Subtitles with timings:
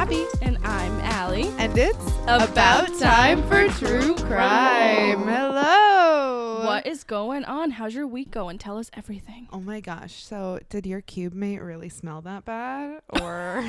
[0.00, 0.24] Abby.
[0.40, 1.48] And I'm Allie.
[1.58, 5.24] And it's About time for true crime.
[5.24, 6.64] Hello.
[6.64, 7.72] What is going on?
[7.72, 8.56] How's your week going?
[8.56, 9.48] Tell us everything.
[9.52, 10.14] Oh my gosh.
[10.24, 13.00] So, did your cube mate really smell that bad?
[13.20, 13.62] Or,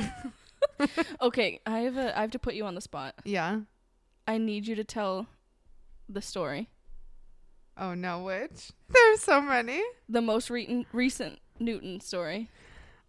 [1.20, 3.14] Okay, I have a I have to put you on the spot.
[3.24, 3.60] yeah.
[4.26, 5.26] I need you to tell
[6.08, 6.70] the story.
[7.76, 8.70] Oh no, which?
[8.88, 9.82] There's so many.
[10.08, 12.48] The most re- recent Newton story.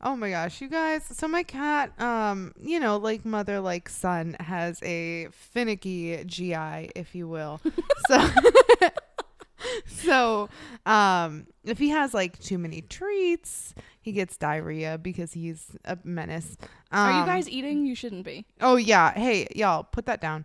[0.06, 1.06] Oh my gosh, you guys.
[1.06, 7.16] So my cat, um, you know, like mother, like son, has a finicky GI, if
[7.16, 7.62] you will.
[8.10, 8.30] so,
[9.86, 10.50] so,
[10.86, 16.58] um, if he has like too many treats, he gets diarrhea because he's a menace.
[16.92, 17.86] Um, Are you guys eating?
[17.86, 18.46] You shouldn't be.
[18.60, 19.14] Oh yeah.
[19.14, 20.44] Hey, y'all, put that down.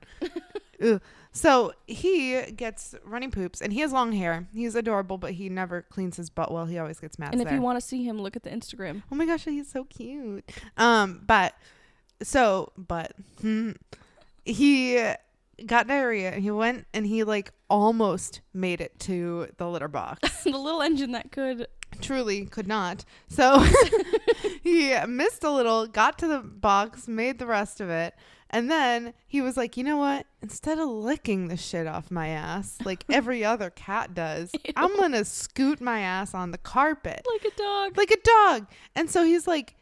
[1.32, 4.48] So he gets running poops, and he has long hair.
[4.52, 6.66] He's adorable, but he never cleans his butt well.
[6.66, 7.32] He always gets mad.
[7.32, 9.02] and if you want to see him, look at the Instagram.
[9.12, 10.50] Oh my gosh, he's so cute.
[10.76, 11.54] Um, but
[12.22, 13.72] so, but hmm,
[14.44, 15.12] he
[15.66, 20.42] got diarrhea and he went and he like almost made it to the litter box.
[20.44, 21.66] the little engine that could.
[22.02, 23.04] Truly could not.
[23.28, 23.64] So
[24.62, 28.14] he missed a little, got to the box, made the rest of it.
[28.50, 30.26] And then he was like, you know what?
[30.40, 35.12] Instead of licking the shit off my ass like every other cat does, I'm going
[35.12, 37.96] to scoot my ass on the carpet Like a dog.
[37.98, 38.66] like a dog.
[38.94, 39.74] And so he's like,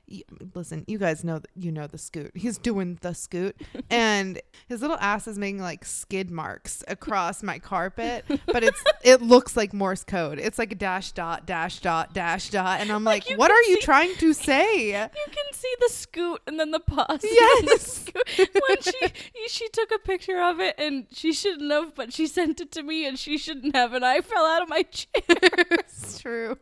[0.54, 2.30] listen, you guys know that you know the scoot.
[2.34, 3.56] He's doing the scoot,
[3.90, 9.22] and his little ass is making like skid marks across my carpet, but it's it
[9.22, 10.38] looks like Morse code.
[10.38, 13.62] It's like a dash dot dash dot dash dot, and I'm Like like, what are
[13.62, 15.06] you trying to say?
[15.16, 17.20] You can see the scoot and then the pause.
[17.22, 18.06] Yes.
[18.36, 18.92] when she
[19.48, 22.82] she took a picture of it and she shouldn't have, but she sent it to
[22.82, 25.08] me and she shouldn't have, and I fell out of my chair.
[25.28, 26.58] it's true.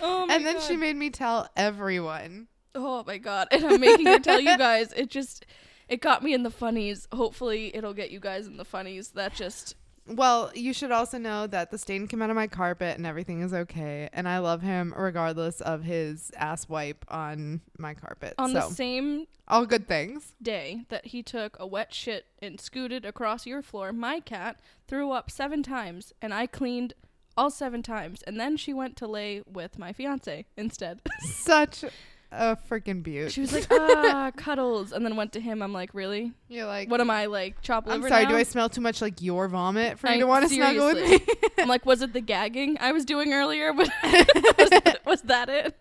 [0.00, 0.62] Oh my and then god.
[0.62, 2.48] she made me tell everyone.
[2.74, 3.48] Oh my god!
[3.52, 4.92] And I'm making her tell you guys.
[4.92, 5.46] It just
[5.88, 7.08] it got me in the funnies.
[7.12, 9.10] Hopefully, it'll get you guys in the funnies.
[9.10, 9.74] That just
[10.06, 13.40] Well, you should also know that the stain came out of my carpet and everything
[13.42, 14.08] is okay.
[14.12, 18.34] And I love him regardless of his ass wipe on my carpet.
[18.38, 20.34] on so, the same all good things.
[20.40, 25.10] day that he took a wet shit and scooted across your floor, my cat threw
[25.10, 26.94] up seven times, and I cleaned
[27.36, 28.22] all seven times.
[28.22, 31.00] And then she went to lay with my fiance instead.
[31.20, 31.84] Such
[32.32, 33.32] a freaking beaut.
[33.32, 35.62] she was like, ah, cuddles, and then went to him.
[35.62, 36.32] I'm like, really?
[36.48, 37.60] You're like, What am I like?
[37.62, 38.30] Chop I'm liver sorry, now?
[38.30, 40.86] do I smell too much like your vomit for I- you to want to snuggle
[40.94, 41.26] with me?
[41.58, 43.72] I'm like, was it the gagging I was doing earlier?
[43.72, 45.76] was, that, was that it?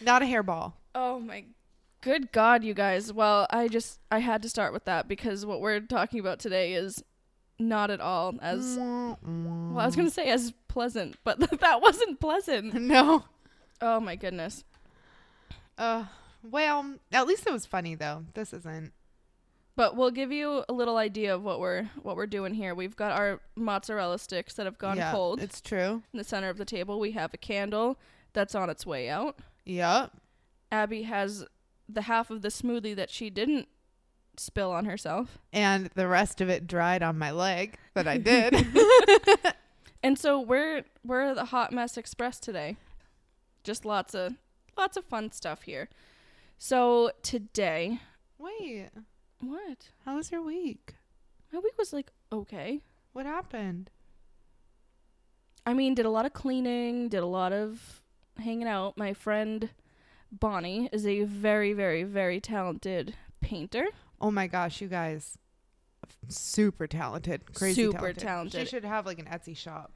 [0.00, 0.74] Not a hairball.
[0.94, 1.44] Oh my
[2.00, 3.12] good god, you guys.
[3.12, 6.74] Well, I just I had to start with that because what we're talking about today
[6.74, 7.02] is
[7.58, 12.20] not at all as well, I was going to say as pleasant, but that wasn't
[12.20, 12.74] pleasant.
[12.74, 13.24] No.
[13.80, 14.64] Oh my goodness.
[15.78, 16.04] Uh,
[16.42, 18.24] well, at least it was funny though.
[18.34, 18.92] This isn't.
[19.76, 22.74] But we'll give you a little idea of what we're what we're doing here.
[22.74, 26.02] We've got our mozzarella sticks that have gone yeah, cold It's true.
[26.12, 26.98] in the center of the table.
[26.98, 27.96] We have a candle
[28.32, 29.38] that's on its way out.
[29.64, 30.10] Yep.
[30.72, 31.46] Abby has
[31.88, 33.68] the half of the smoothie that she didn't
[34.36, 35.38] spill on herself.
[35.52, 38.54] And the rest of it dried on my leg that I did.
[40.02, 42.76] And so we're we're the Hot Mess Express today.
[43.64, 44.34] Just lots of
[44.78, 45.88] lots of fun stuff here.
[46.58, 48.00] So today,
[48.38, 48.88] Wait,
[49.40, 49.88] what?
[50.04, 50.94] how was your week?
[51.52, 52.80] My week was like okay.
[53.12, 53.90] What happened?
[55.66, 58.00] I mean, did a lot of cleaning, did a lot of
[58.38, 58.96] hanging out.
[58.96, 59.70] My friend
[60.30, 63.86] Bonnie is a very very very talented painter.
[64.20, 65.38] Oh my gosh, you guys.
[66.28, 67.52] Super talented.
[67.54, 68.22] Crazy Super talented.
[68.22, 68.60] talented.
[68.60, 69.92] She should have like an Etsy shop.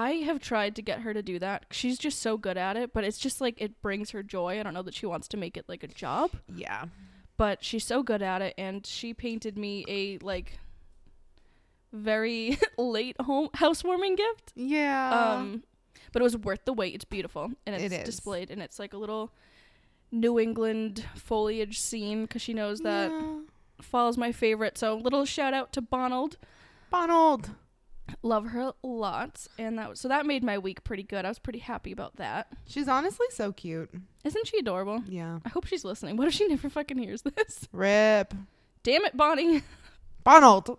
[0.00, 1.66] I have tried to get her to do that.
[1.70, 4.60] She's just so good at it, but it's just like it brings her joy.
[4.60, 6.30] I don't know that she wants to make it like a job.
[6.54, 6.84] Yeah.
[7.36, 10.58] but she's so good at it and she painted me a like
[11.92, 15.34] very late home housewarming gift Yeah.
[15.36, 15.62] um
[16.12, 18.04] but it was worth the wait it's beautiful and It it's is.
[18.04, 19.32] displayed and it's like a little
[20.10, 23.38] new england foliage scene because she knows that Yeah.
[23.80, 26.36] fall is my favorite so little shout out to bonald
[26.90, 27.50] Bonald.
[28.22, 31.58] Love her lots and that so that made my week pretty good i was pretty
[31.58, 33.90] happy about that She's honestly so cute.
[34.24, 35.38] isn't she adorable Yeah.
[35.44, 38.32] i hope she's listening what if she never fucking hears this Rip.
[38.82, 39.62] damn it bonnie
[40.24, 40.78] Bonald.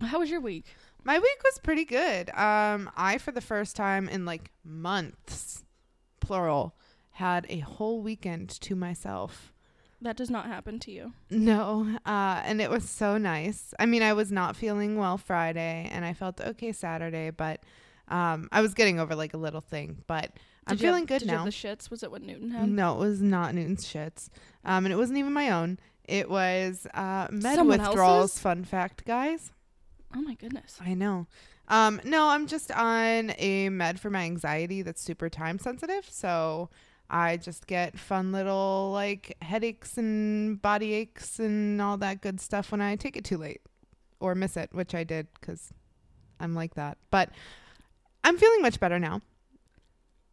[0.00, 0.66] how was your week
[1.04, 2.30] My week was pretty good.
[2.30, 5.62] Um, I for the first time in like months,
[6.20, 6.74] plural,
[7.10, 9.52] had a whole weekend to myself.
[10.04, 13.74] That does not happen to you No, uh, and it was so nice.
[13.78, 17.60] I mean, I was not feeling well Friday, and I felt okay Saturday, but
[18.08, 20.04] um, I was getting over like a little thing.
[20.06, 20.30] But
[20.66, 21.44] I'm Did you have- feeling good did you now.
[21.44, 21.90] have the shits?
[21.90, 22.68] Was it what Newton had?
[22.68, 24.28] No, it was not Newton's shits,
[24.64, 25.78] um, and it wasn't even my own.
[26.06, 28.20] It was uh, med Someone withdrawals.
[28.22, 28.38] else's?
[28.40, 29.50] Fun fact, guys.
[30.14, 30.78] Oh my goodness.
[30.80, 31.26] I know.
[31.68, 36.06] Um, no, I'm just on a med for my anxiety that's super time sensitive.
[36.10, 36.68] So
[37.10, 42.72] I just get fun little like headaches and body aches and all that good stuff
[42.72, 43.60] when I take it too late
[44.20, 45.72] or miss it, which I did because
[46.40, 46.98] I'm like that.
[47.10, 47.30] But
[48.22, 49.20] I'm feeling much better now.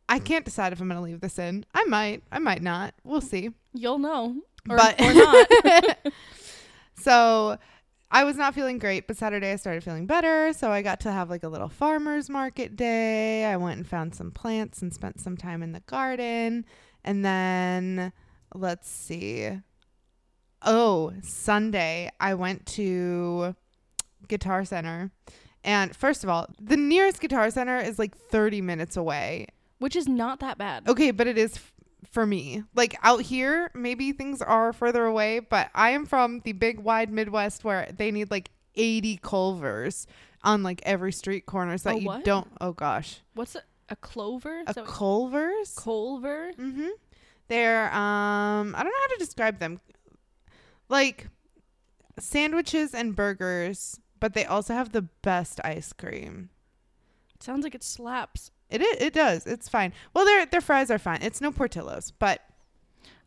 [0.08, 1.66] I can't decide if I'm going to leave this in.
[1.74, 2.24] I might.
[2.32, 2.94] I might not.
[3.04, 4.36] We'll see You'll know.
[4.70, 5.98] Or, but or not.
[6.98, 7.58] so
[8.14, 10.52] I was not feeling great, but Saturday I started feeling better.
[10.52, 13.46] So I got to have like a little farmer's market day.
[13.46, 16.66] I went and found some plants and spent some time in the garden.
[17.06, 18.12] And then
[18.54, 19.50] let's see.
[20.62, 23.56] Oh, Sunday I went to
[24.28, 25.12] Guitar Center.
[25.64, 29.48] And first of all, the nearest Guitar Center is like 30 minutes away.
[29.80, 30.88] Which is not that bad.
[30.88, 31.74] Okay, but it is f-
[32.12, 32.64] for me.
[32.76, 37.12] Like out here, maybe things are further away, but I am from the big wide
[37.12, 40.08] Midwest where they need like 80 Culver's
[40.44, 42.24] on like every street corner so that A you what?
[42.24, 43.22] don't oh gosh.
[43.34, 44.64] What's a, a clover?
[44.68, 45.74] Is A Culver's?
[45.76, 46.52] Culver?
[46.58, 46.90] Mhm.
[47.48, 49.80] They're um I don't know how to describe them.
[50.90, 51.28] Like
[52.20, 56.50] sandwiches and burgers, but they also have the best ice cream.
[57.40, 58.52] Sounds like it slaps.
[58.72, 59.46] It it does.
[59.46, 59.94] It's fine.
[60.14, 61.22] Well, their their fries are fine.
[61.22, 62.42] It's no Portillo's, but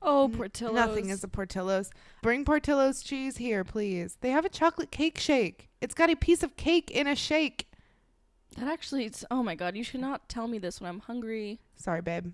[0.07, 0.75] Oh, N- Portillo's.
[0.75, 1.91] Nothing is a Portillo's.
[2.23, 4.19] Bring Portillo's cheese here, please.
[4.21, 5.69] They have a chocolate cake shake.
[5.81, 7.69] It's got a piece of cake in a shake.
[8.59, 11.59] That actually, it's, oh my god, you should not tell me this when I'm hungry.
[11.77, 12.33] Sorry, babe.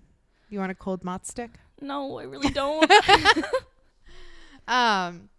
[0.49, 1.51] You want a cold mott stick?
[1.79, 2.91] No, I really don't.
[4.67, 5.29] Um,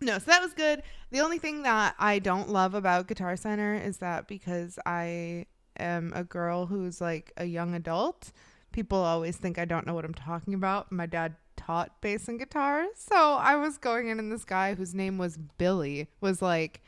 [0.00, 0.82] no, so that was good.
[1.10, 5.46] The only thing that I don't love about Guitar Center is that because I
[5.78, 8.32] am a girl who's like a young adult,
[8.72, 10.92] people always think I don't know what I'm talking about.
[10.92, 12.86] My dad taught bass and guitar.
[12.94, 16.82] So I was going in and this guy whose name was Billy was like,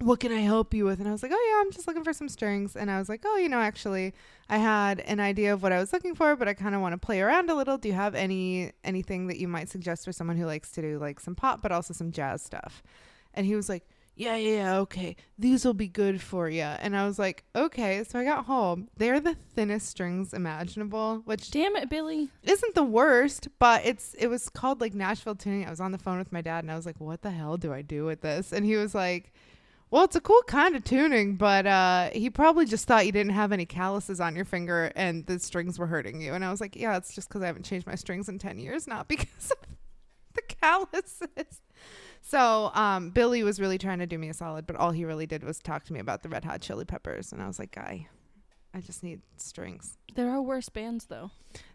[0.00, 0.98] what can I help you with?
[0.98, 2.74] And I was like, oh yeah, I'm just looking for some strings.
[2.74, 4.14] And I was like, oh, you know, actually,
[4.48, 6.94] I had an idea of what I was looking for, but I kind of want
[6.94, 7.76] to play around a little.
[7.76, 10.98] Do you have any anything that you might suggest for someone who likes to do
[10.98, 12.82] like some pop, but also some jazz stuff?
[13.34, 13.86] And he was like,
[14.20, 16.60] yeah, yeah, yeah, okay, these will be good for you.
[16.60, 18.04] And I was like, okay.
[18.04, 18.88] So I got home.
[18.98, 22.28] They're the thinnest strings imaginable, which Damn it, Billy.
[22.42, 25.66] isn't the worst, but it's it was called like Nashville tuning.
[25.66, 27.56] I was on the phone with my dad and I was like, "What the hell
[27.56, 29.32] do I do with this?" And he was like,
[29.90, 33.32] "Well, it's a cool kind of tuning, but uh he probably just thought you didn't
[33.32, 36.60] have any calluses on your finger and the strings were hurting you." And I was
[36.60, 39.50] like, "Yeah, it's just cuz I haven't changed my strings in 10 years, not because
[39.50, 39.56] of
[40.34, 41.62] the calluses."
[42.22, 45.26] So, um Billy was really trying to do me a solid, but all he really
[45.26, 47.72] did was talk to me about the Red Hot Chili Peppers, and I was like,
[47.72, 48.08] "Guy,
[48.74, 51.30] I just need strings." There are worse bands, though.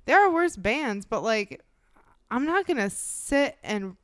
[0.06, 1.62] there are worse bands, but like
[2.32, 3.98] I'm not gonna sit and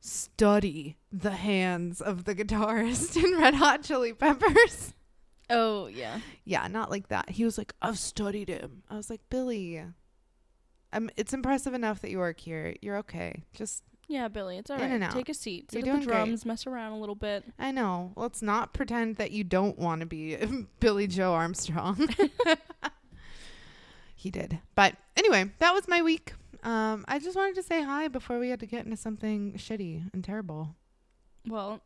[0.00, 4.94] study the hands of the guitarist in Red Hot Chili Peppers.
[5.50, 6.20] Oh, yeah.
[6.44, 7.30] Yeah, not like that.
[7.30, 8.82] He was like, I've studied him.
[8.90, 9.82] I was like, Billy,
[10.92, 12.74] um, it's impressive enough that you work here.
[12.82, 13.42] You're okay.
[13.54, 15.02] Just Yeah, Billy, it's all In right.
[15.02, 15.12] and.
[15.12, 15.70] Take a seat.
[15.70, 16.24] Sit You're at the doing great.
[16.26, 17.44] drums, mess around a little bit.
[17.58, 18.12] I know.
[18.16, 20.36] Let's not pretend that you don't want to be
[20.80, 22.08] Billie Joe Armstrong.
[24.16, 24.58] he did.
[24.74, 26.32] But anyway, that was my week.
[26.62, 30.10] Um, I just wanted to say hi before we had to get into something shitty
[30.12, 30.74] and terrible.
[31.46, 31.82] Well,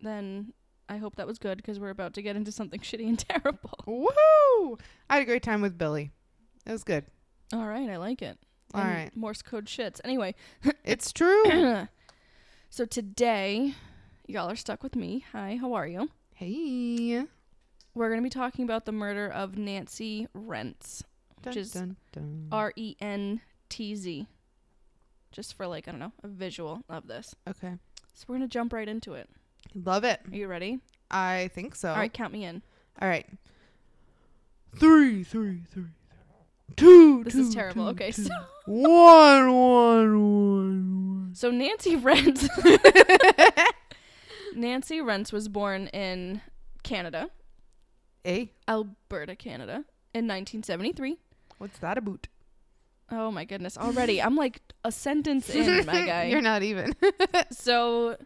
[0.00, 0.52] then
[0.88, 3.78] I hope that was good because we're about to get into something shitty and terrible.
[3.86, 4.78] Woohoo!
[5.10, 6.10] I had a great time with Billy.
[6.64, 7.04] It was good.
[7.52, 8.38] All right, I like it.
[8.74, 9.10] All right.
[9.14, 10.00] Morse code shits.
[10.04, 10.34] Anyway,
[10.84, 11.86] It's true.
[12.70, 13.74] so today,
[14.26, 15.24] y'all are stuck with me.
[15.32, 16.10] Hi, how are you?
[16.34, 17.24] hey.
[17.94, 21.02] We're going to be talking about the murder of Nancy Rentz.
[21.40, 22.48] Dun, is dun, dun.
[22.52, 24.26] R E N T Z.
[25.32, 27.34] Just for, like, I don't know, a visual of this.
[27.48, 27.72] okay.
[28.12, 29.30] So we're going to jump right into it.
[29.74, 30.20] Love it.
[30.30, 30.80] Are you ready?
[31.10, 31.88] I think so.
[31.90, 32.60] All right, count me in.
[33.00, 33.26] All right.
[34.78, 35.84] Three, three, three.
[36.74, 37.24] Two.
[37.24, 37.84] This two, is terrible.
[37.84, 38.24] two, Okay, two.
[38.24, 38.30] so
[38.66, 42.48] One, one, one, so Nancy Rentz
[44.54, 46.40] Nancy Rentz was born in
[46.82, 47.28] Canada,
[48.26, 48.50] A.
[48.68, 51.18] Alberta, Canada, in 1973.
[51.58, 52.28] What's that about?
[53.10, 54.20] Oh my goodness, already.
[54.20, 56.24] I'm like a sentence in, my guy.
[56.24, 56.94] You're not even.
[57.50, 58.16] So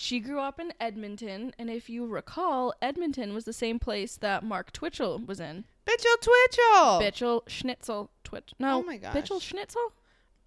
[0.00, 4.44] she grew up in Edmonton, and if you recall, Edmonton was the same place that
[4.44, 5.64] Mark Twitchell was in.
[5.84, 7.00] Bitchel Twitchell.
[7.00, 8.54] Bitchell Schnitzel Twitch.
[8.60, 9.12] No, Oh my gosh.
[9.12, 9.92] Bitchell Schnitzel.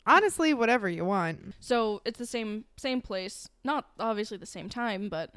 [0.07, 1.53] Honestly, whatever you want.
[1.59, 5.33] So it's the same same place, not obviously the same time, but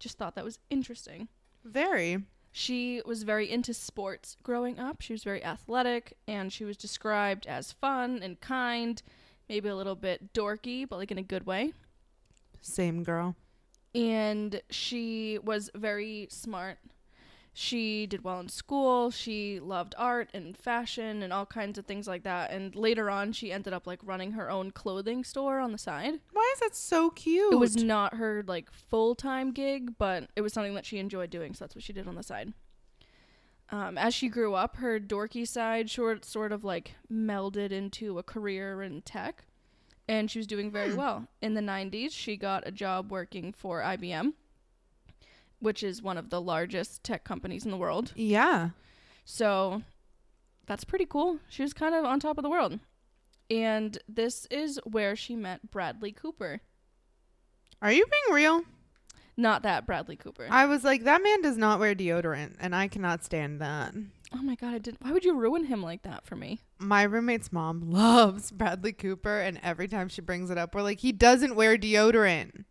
[0.00, 1.28] just thought that was interesting.
[1.64, 2.24] Very.
[2.50, 5.00] She was very into sports growing up.
[5.00, 9.00] She was very athletic, and she was described as fun and kind,
[9.48, 11.72] maybe a little bit dorky, but like in a good way.
[12.60, 13.36] Same girl.
[13.94, 16.78] And she was very smart.
[17.56, 19.12] She did well in school.
[19.12, 22.50] She loved art and fashion and all kinds of things like that.
[22.50, 26.14] And later on, she ended up like running her own clothing store on the side.
[26.32, 27.52] Why is that so cute?
[27.52, 31.30] It was not her like full time gig, but it was something that she enjoyed
[31.30, 32.52] doing, so that's what she did on the side.
[33.70, 38.22] Um, as she grew up, her dorky side short sort of like melded into a
[38.24, 39.44] career in tech,
[40.08, 40.96] and she was doing very Hmm.
[40.96, 41.28] well.
[41.40, 44.34] In the '90s, she got a job working for IBM,
[45.60, 48.12] which is one of the largest tech companies in the world.
[48.14, 48.70] Yeah.
[49.24, 49.82] So
[50.66, 51.38] that's pretty cool.
[51.48, 52.80] She was kind of on top of the world.
[53.50, 56.60] And this is where she met Bradley Cooper.
[57.82, 58.62] Are you being real?
[59.36, 60.46] Not that Bradley Cooper.
[60.50, 63.92] I was like, that man does not wear deodorant, and I cannot stand that.
[64.34, 65.02] Oh my god, I didn't.
[65.02, 66.60] Why would you ruin him like that for me?
[66.78, 71.00] My roommate's mom loves Bradley Cooper, and every time she brings it up, we're like,
[71.00, 72.64] he doesn't wear deodorant.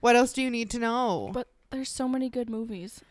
[0.00, 1.30] What else do you need to know?
[1.32, 3.02] But there's so many good movies.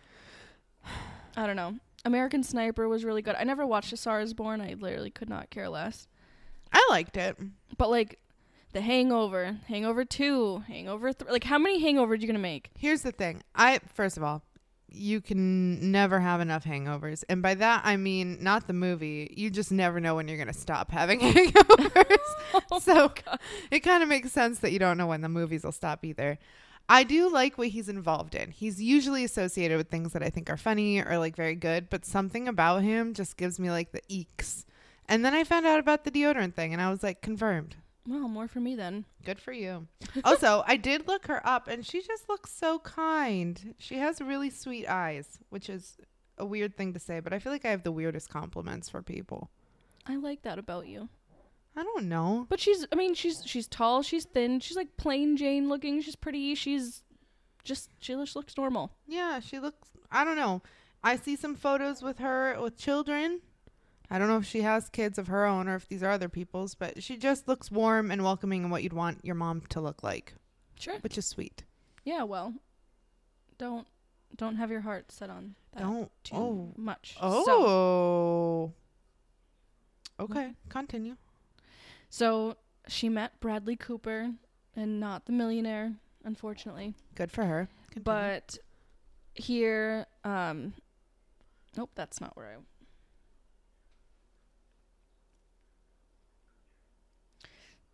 [1.38, 1.76] I don't know.
[2.06, 3.36] American Sniper was really good.
[3.38, 4.62] I never watched A Star Is Born.
[4.62, 6.08] I literally could not care less.
[6.72, 7.36] I liked it.
[7.78, 8.20] But like,
[8.74, 11.32] The Hangover, Hangover Two, Hangover Three.
[11.32, 12.70] Like, how many hangovers are you gonna make?
[12.78, 13.42] Here's the thing.
[13.56, 14.44] I first of all,
[14.88, 19.34] you can never have enough hangovers, and by that I mean not the movie.
[19.36, 22.18] You just never know when you're gonna stop having hangovers.
[22.72, 23.12] Oh so
[23.70, 26.38] it kind of makes sense that you don't know when the movies will stop either.
[26.88, 28.51] I do like what he's involved in.
[28.51, 32.06] He's usually associated with things that I think are funny or like very good, but
[32.06, 34.65] something about him just gives me like the eeks.
[35.08, 37.75] And then I found out about the deodorant thing and I was like, confirmed.
[38.08, 39.06] Well, more for me then.
[39.24, 39.88] Good for you.
[40.24, 43.76] also, I did look her up and she just looks so kind.
[43.80, 45.98] She has really sweet eyes, which is
[46.38, 49.02] a weird thing to say, but I feel like I have the weirdest compliments for
[49.02, 49.50] people.
[50.06, 51.10] I like that about you.
[51.76, 52.46] I don't know.
[52.48, 56.16] But she's I mean, she's she's tall, she's thin, she's like plain Jane looking, she's
[56.16, 57.04] pretty, she's
[57.64, 58.92] just she just looks normal.
[59.08, 59.90] Yeah, she looks.
[60.12, 60.62] I don't know.
[61.04, 63.42] I see some photos with her with children.
[64.10, 66.30] I don't know if she has kids of her own or if these are other
[66.30, 69.82] people's, but she just looks warm and welcoming and what you'd want your mom to
[69.82, 70.34] look like,
[70.80, 71.00] Sure.
[71.00, 71.64] which is sweet.
[72.04, 72.54] Yeah, well.
[73.58, 73.88] Don't
[74.36, 76.12] don't have your heart set on that don't.
[76.24, 76.74] too Oh.
[76.76, 77.16] much.
[77.20, 78.74] So, Oh.
[80.20, 81.16] Okay, continue.
[82.10, 82.58] so
[82.88, 84.34] she met Bradley Cooper
[84.76, 85.94] and not the millionaire,
[86.24, 86.94] unfortunately.
[87.16, 87.70] Good for her.
[87.92, 88.04] Continue.
[88.04, 88.58] But
[89.34, 90.74] here um
[91.78, 92.56] Nope, that's not where I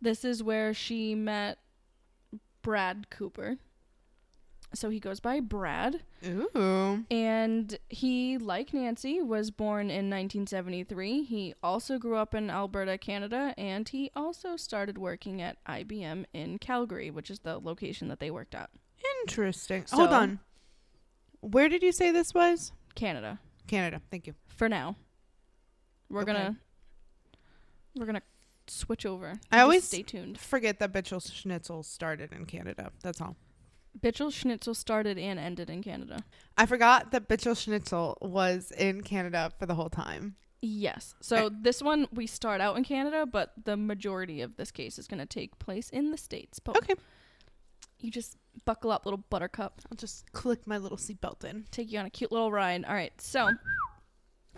[0.02, 1.58] This is where she met
[2.60, 3.56] Brad Cooper.
[4.74, 6.00] So he goes by Brad.
[6.26, 7.04] Ooh.
[7.10, 11.22] And he, like Nancy, was born in 1973.
[11.24, 16.58] He also grew up in Alberta, Canada, and he also started working at IBM in
[16.58, 18.70] Calgary, which is the location that they worked at.
[19.22, 19.84] Interesting.
[19.86, 20.40] So- Hold on.
[21.40, 22.72] Where did you say this was?
[22.94, 24.00] Canada, Canada.
[24.10, 24.34] Thank you.
[24.48, 24.96] for now.
[26.08, 26.32] We're Okay.
[26.32, 26.56] gonna
[27.96, 28.22] we're gonna
[28.72, 29.30] switch over.
[29.50, 30.38] I Just always- stay tuned.
[30.38, 32.90] Forget that Bitchel Schnitzel started in Canada.
[33.02, 33.36] That's all.
[34.00, 36.24] Bitchel Schnitzel started and ended in Canada.
[36.56, 40.36] I forgot that Bitchel Schnitzel was in Canada for the whole time.
[40.62, 41.14] Yes.
[41.20, 45.06] So this one we start out in Canada, but the majority of this case is
[45.08, 46.58] gonna take place in the states.
[46.58, 46.94] But Okay.
[48.00, 49.82] you just buckle up, little buttercup.
[49.90, 51.66] I'll just click my little seatbelt in.
[51.70, 52.84] take you on a cute little ride.
[52.84, 53.50] All right, so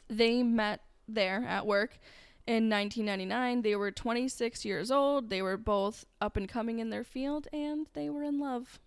[0.09, 1.99] they met there at work
[2.47, 3.63] in 1999.
[3.63, 5.31] They were 26 years old.
[5.31, 8.79] They were both up and coming in their field, and they were in love.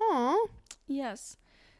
[0.00, 0.46] Aw.
[0.86, 1.36] Yes.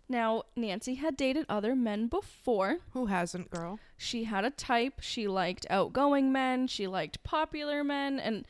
[0.08, 2.78] Now, Nancy had dated other men before.
[2.92, 3.80] Who hasn't, girl?
[3.96, 5.00] She had a type.
[5.00, 6.68] She liked outgoing men.
[6.68, 8.20] She liked popular men.
[8.20, 8.46] And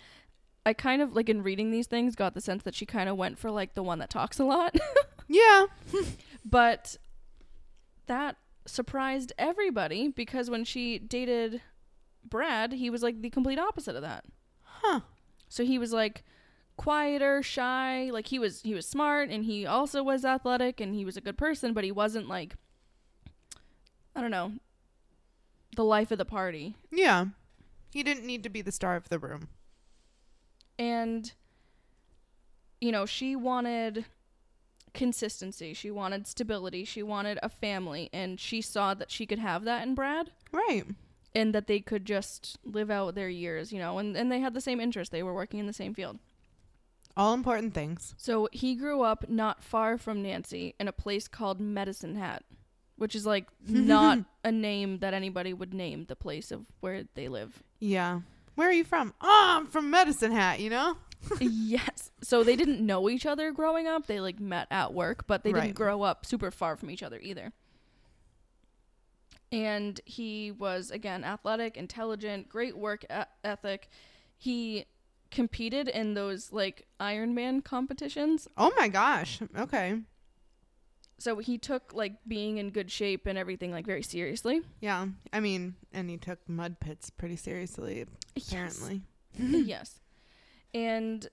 [0.66, 3.16] I kind of, like, in reading these things, got the sense that she kind of
[3.16, 4.76] went for, like, the one that talks a lot.
[5.28, 5.66] Yeah.
[6.44, 6.98] But
[8.06, 11.60] that surprised everybody because when she dated
[12.28, 14.24] Brad, he was like the complete opposite of that.
[14.62, 15.00] Huh.
[15.48, 16.24] So he was like
[16.76, 21.04] quieter, shy, like he was he was smart and he also was athletic and he
[21.04, 22.54] was a good person, but he wasn't like
[24.14, 24.52] I don't know,
[25.76, 26.76] the life of the party.
[26.90, 27.26] Yeah.
[27.92, 29.48] He didn't need to be the star of the room.
[30.78, 31.32] And
[32.80, 34.04] you know, she wanted
[34.92, 35.74] consistency.
[35.74, 36.84] She wanted stability.
[36.84, 40.30] She wanted a family and she saw that she could have that in Brad.
[40.52, 40.84] Right.
[41.36, 44.54] And that they could just live out their years, you know, and, and they had
[44.54, 45.12] the same interest.
[45.12, 46.18] They were working in the same field.
[47.16, 48.14] All important things.
[48.16, 52.42] So he grew up not far from Nancy in a place called Medicine Hat,
[52.96, 57.28] which is like not a name that anybody would name the place of where they
[57.28, 57.62] live.
[57.80, 58.20] Yeah.
[58.54, 59.12] Where are you from?
[59.20, 60.96] Oh, I'm from Medicine Hat, you know?
[61.40, 62.10] yes.
[62.22, 64.06] So they didn't know each other growing up.
[64.06, 65.62] They like met at work, but they Right.
[65.64, 67.52] didn't grow up super far from each other either.
[69.56, 73.06] And he was again athletic, intelligent, great work
[73.42, 73.88] ethic.
[74.36, 74.84] He
[75.30, 78.48] competed in those like Ironman competitions.
[78.56, 79.40] Oh my gosh.
[79.58, 80.00] Okay.
[81.18, 84.60] So he took like being in good shape and everything like very seriously.
[84.80, 85.06] Yeah.
[85.32, 88.04] I mean, and he took mud pits pretty seriously,
[88.36, 89.02] apparently.
[89.38, 90.00] yes.
[90.74, 91.26] And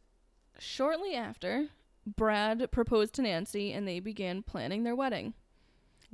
[0.58, 1.68] shortly after,
[2.08, 5.34] Brad proposed to Nancy and they began planning their wedding.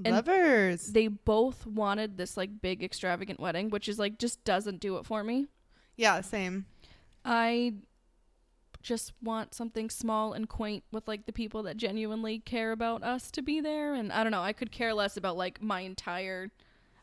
[0.06, 0.88] And Lovers.
[0.88, 5.06] They both wanted this like big extravagant wedding, which is like just doesn't do it
[5.06, 5.48] for me.
[5.98, 6.66] Yeah, same.
[7.26, 7.74] I
[8.82, 13.30] just want something small and quaint with like the people that genuinely care about us
[13.32, 16.50] to be there and I don't know, I could care less about like my entire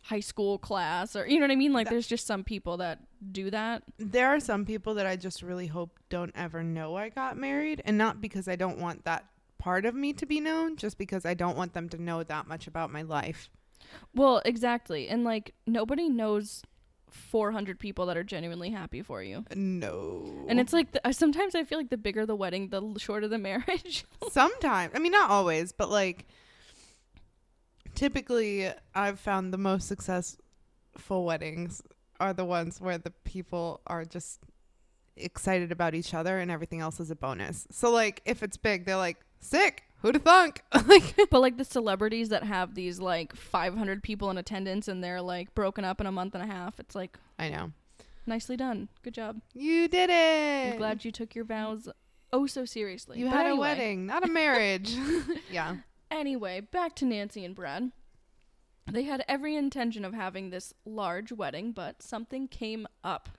[0.04, 1.74] high school class or you know what I mean?
[1.74, 3.00] Like That- there's just some people that
[3.32, 3.82] do that.
[3.98, 7.82] There are some people that I just really hope don't ever know I got married,
[7.84, 9.26] and not because I don't want that
[9.58, 12.46] part of me to be known, just because I don't want them to know that
[12.46, 13.50] much about my life.
[14.14, 15.08] Well, exactly.
[15.08, 16.62] And like nobody knows
[17.10, 19.44] 400 people that are genuinely happy for you.
[19.54, 20.44] No.
[20.48, 23.38] And it's like the, sometimes I feel like the bigger the wedding, the shorter the
[23.50, 24.04] marriage.
[24.30, 24.92] sometimes.
[24.94, 26.26] I mean, not always, but like
[27.94, 31.82] typically, I've found the most successful weddings
[32.18, 34.40] are the ones where the people are just
[35.16, 37.66] excited about each other and everything else is a bonus.
[37.70, 39.84] So like if it's big, they're like, "Sick.
[40.02, 44.88] Who'da thunk?" like but like the celebrities that have these like 500 people in attendance
[44.88, 47.72] and they're like broken up in a month and a half, it's like I know.
[48.26, 48.88] nicely done.
[49.02, 49.40] Good job.
[49.54, 50.72] You did it.
[50.72, 51.88] I'm glad you took your vows
[52.32, 53.18] oh so seriously.
[53.20, 54.94] you But had a wedding, not a marriage.
[55.50, 55.76] yeah.
[56.10, 57.90] Anyway, back to Nancy and Brad.
[58.90, 63.30] They had every intention of having this large wedding, but something came up.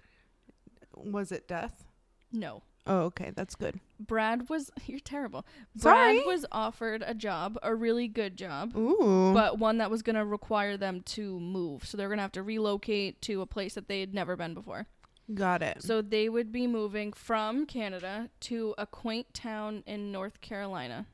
[0.95, 1.85] Was it death?
[2.31, 2.63] No.
[2.87, 3.79] Oh, okay, that's good.
[3.99, 5.45] Brad was you're terrible.
[5.77, 6.15] Sorry.
[6.19, 9.33] Brad was offered a job, a really good job, Ooh.
[9.33, 11.85] but one that was going to require them to move.
[11.85, 14.53] So they're going to have to relocate to a place that they had never been
[14.53, 14.87] before.
[15.33, 15.83] got it.
[15.83, 21.05] So they would be moving from Canada to a quaint town in North Carolina.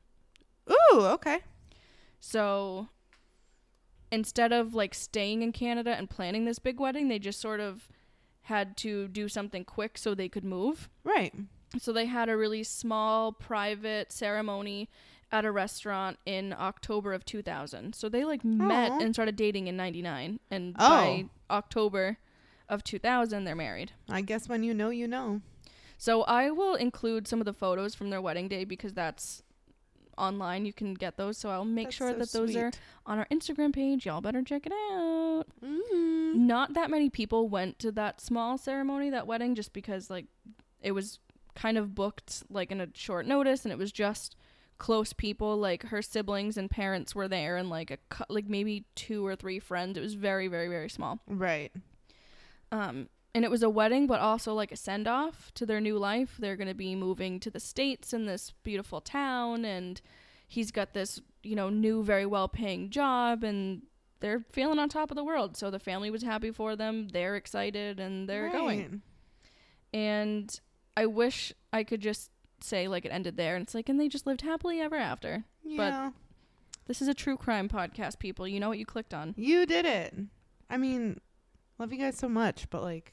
[0.70, 1.40] Ooh, okay.
[2.20, 2.88] So
[4.12, 7.88] instead of like staying in Canada and planning this big wedding, they just sort of
[8.42, 10.88] had to do something quick so they could move.
[11.02, 11.34] Right.
[11.78, 14.88] So they had a really small private ceremony
[15.32, 17.94] at a restaurant in October of 2000.
[17.94, 20.88] So they like met and started dating in 99 and Oh.
[20.88, 22.18] by October
[22.68, 23.92] of 2000 they're married.
[24.08, 25.40] I guess when you know, you know.
[25.98, 29.42] So I will include some of the photos from their wedding day because that's
[30.16, 30.64] online.
[30.66, 31.38] You can get those.
[31.38, 32.70] So I'll make That's sure so that those are
[33.06, 34.06] on our Instagram page.
[34.06, 35.44] Y'all better check it out.
[35.64, 36.34] Mm.
[36.34, 40.26] Not that many people went to that small ceremony, that wedding, just because like
[40.80, 41.18] it was
[41.54, 44.36] kind of booked like in a short notice, and it was just
[44.78, 45.56] close people.
[45.56, 49.36] Like her siblings and parents were there, and like a cou- like maybe two or
[49.36, 49.96] three friends.
[49.96, 51.20] It was very very very small.
[51.26, 51.72] Right.
[52.72, 55.98] Um, and it was a wedding, but also like a send off to their new
[55.98, 56.36] life.
[56.38, 60.00] They're going to be moving to the States in this beautiful town, and
[60.46, 63.82] he's got this, you know, new, very well paying job, and
[64.20, 65.56] they're feeling on top of the world.
[65.56, 67.08] So the family was happy for them.
[67.08, 69.02] They're excited, and they're going.
[69.92, 70.60] And
[70.96, 72.30] I wish I could just
[72.60, 73.56] say, like, it ended there.
[73.56, 75.44] And it's like, and they just lived happily ever after.
[75.62, 76.10] Yeah.
[76.86, 78.46] This is a true crime podcast, people.
[78.46, 79.34] You know what you clicked on.
[79.36, 80.14] you did it.
[80.70, 81.20] I mean,
[81.78, 83.12] love you guys so much, but like,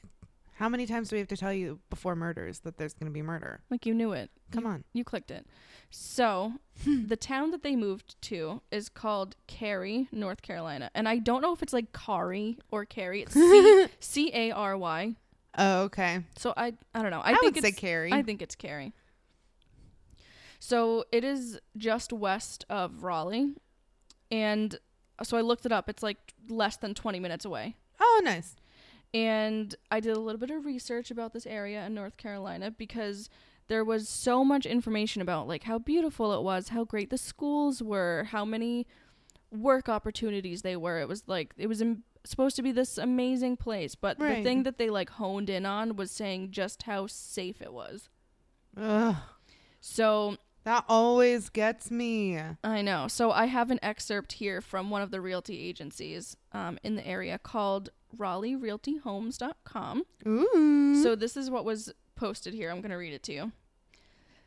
[0.56, 3.12] how many times do we have to tell you before murders that there's going to
[3.12, 3.60] be murder?
[3.70, 4.30] Like, you knew it.
[4.50, 4.84] Come on.
[4.92, 5.46] You clicked it.
[5.90, 6.54] So,
[6.86, 10.90] the town that they moved to is called Cary, North Carolina.
[10.94, 13.22] And I don't know if it's like Cary or Cary.
[13.22, 15.16] It's C C A R Y.
[15.58, 16.24] Oh, okay.
[16.36, 17.20] So I I don't know.
[17.20, 18.12] I, I, think would say it's Carrie.
[18.12, 18.92] I think it's Cary.
[20.64, 23.54] So, it is just west of Raleigh.
[24.30, 24.78] And
[25.24, 25.88] so I looked it up.
[25.88, 27.74] It's like less than 20 minutes away.
[28.00, 28.54] oh, nice.
[29.12, 33.28] and I did a little bit of research about this area in North Carolina because
[33.66, 37.82] there was so much information about like how beautiful it was, how great the schools
[37.82, 38.86] were, how many
[39.50, 41.00] work opportunities they were.
[41.00, 44.62] It was like it was Im- supposed to be this amazing place, but the thing
[44.64, 48.08] that they like honed in on was saying just how safe it was.
[48.76, 49.16] Ugh,
[49.80, 52.38] So, that always gets me.
[52.62, 53.08] I know.
[53.08, 57.04] So I have an excerpt here from one of the realty agencies um, in the
[57.06, 60.04] area called RaleighRealtyHomes.com.
[60.26, 61.02] Ooh.
[61.02, 62.70] So this is what was posted here.
[62.70, 63.52] I'm going to read it to you.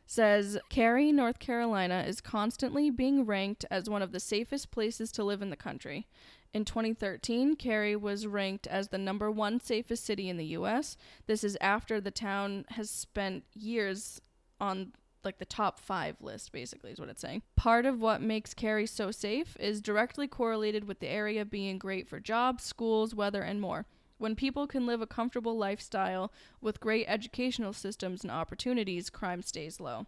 [0.07, 5.23] Says Cary, North Carolina is constantly being ranked as one of the safest places to
[5.23, 6.07] live in the country.
[6.55, 10.95] In 2013, Cary was ranked as the number one safest city in the U.S.
[11.27, 14.21] This is after the town has spent years
[14.61, 14.93] on
[15.25, 17.41] like the top five list, basically, is what it's saying.
[17.57, 22.07] Part of what makes Cary so safe is directly correlated with the area being great
[22.07, 23.85] for jobs, schools, weather, and more.
[24.17, 29.81] When people can live a comfortable lifestyle with great educational systems and opportunities, crime stays
[29.81, 30.05] low.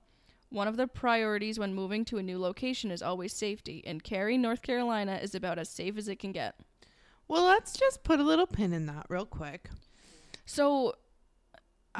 [0.49, 4.37] One of the priorities when moving to a new location is always safety, and Cary,
[4.37, 6.55] North Carolina is about as safe as it can get.
[7.27, 9.69] Well, let's just put a little pin in that real quick.
[10.45, 10.93] So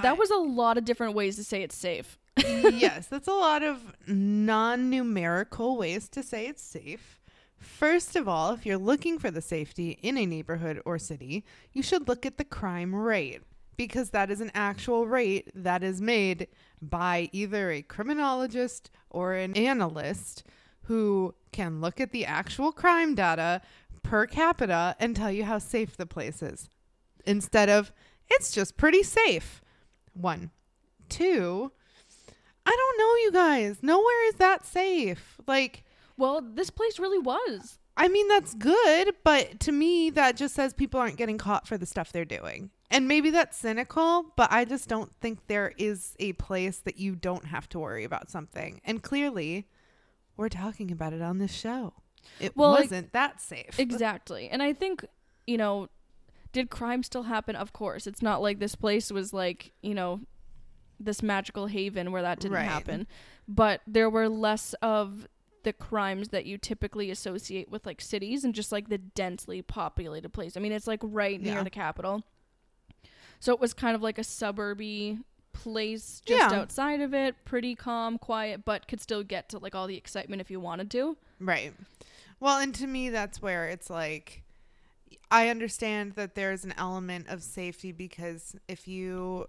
[0.01, 2.17] that I- was a lot of different ways to say it's safe.
[2.37, 7.19] yes, that's a lot of non numerical ways to say it's safe.
[7.57, 11.81] First of all, if you're looking for the safety in a neighborhood or city, you
[11.81, 13.41] should look at the crime rate
[13.77, 16.47] because that is an actual rate that is made
[16.81, 20.43] by either a criminologist or an analyst
[20.83, 23.61] who can look at the actual crime data
[24.03, 26.69] per capita and tell you how safe the place is
[27.25, 27.91] instead of
[28.29, 29.61] it's just pretty safe.
[30.13, 30.51] One.
[31.09, 31.71] Two,
[32.65, 33.77] I don't know, you guys.
[33.81, 35.39] Nowhere is that safe.
[35.47, 35.85] Like,
[36.17, 37.79] Well, this place really was.
[37.97, 41.77] I mean, that's good, but to me, that just says people aren't getting caught for
[41.77, 42.69] the stuff they're doing.
[42.91, 47.15] And maybe that's cynical, but I just don't think there is a place that you
[47.15, 48.79] don't have to worry about something.
[48.85, 49.67] And clearly,
[50.37, 51.93] we're talking about it on this show.
[52.39, 53.77] It Well, wasn't that safe.
[53.79, 54.47] Exactly.
[54.49, 55.03] And I think,
[55.45, 55.89] you know,
[56.53, 57.55] did crime still happen?
[57.55, 58.07] Of course.
[58.07, 60.21] It's not like this place was like, you know,
[60.99, 62.63] this magical haven where that didn't Right.
[62.65, 63.07] happen.
[63.47, 65.27] But there were less of
[65.67, 70.29] the crimes that you typically associate with like cities and just like the densely populated
[70.29, 70.55] place.
[70.55, 71.63] I mean, it's like right near Yeah.
[71.63, 72.23] the capital.
[73.41, 75.19] So it was kind of like a suburby
[75.51, 76.57] place just Yeah.
[76.57, 80.39] outside of it, pretty calm, quiet, but could still get to like all the excitement
[80.39, 81.17] if you wanted to.
[81.37, 81.73] Right.
[82.39, 84.43] Well, and to me, that's where it's like,
[85.29, 89.47] I understand that there's an element of safety because if you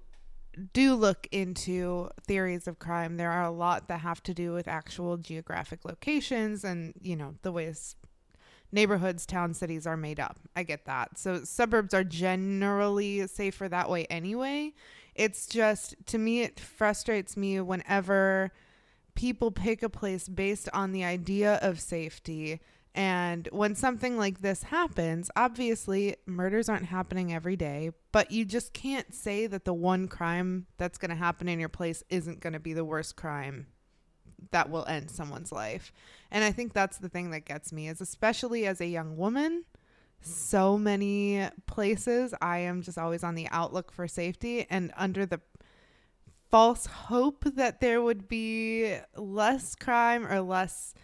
[0.72, 4.68] do look into theories of crime, there are a lot that have to do with
[4.68, 7.96] actual geographic locations and, you know, the ways
[8.70, 10.38] neighborhoods, towns, cities are made up.
[10.54, 11.18] I get that.
[11.18, 14.74] So suburbs are generally safer that way anyway.
[15.14, 18.52] It's just, to me, it frustrates me whenever
[19.14, 22.60] people pick a place based on the idea of safety.
[22.94, 28.72] And when something like this happens, obviously murders aren't happening every day, but you just
[28.72, 32.54] can't say that the one crime that's going to happen in your place isn't going
[32.54, 33.66] to be the worst crime
[34.50, 35.92] that will end someone's life.
[36.30, 39.64] And I think that's the thing that gets me is especially as a young woman,
[40.20, 45.40] so many places I am just always on the outlook for safety and under the
[46.50, 50.94] false hope that there would be less crime or less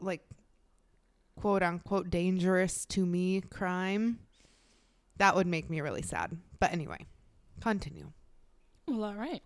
[0.00, 0.25] like
[1.36, 4.18] quote unquote dangerous to me crime
[5.18, 6.98] that would make me really sad but anyway
[7.60, 8.10] continue
[8.88, 9.42] Well, all right.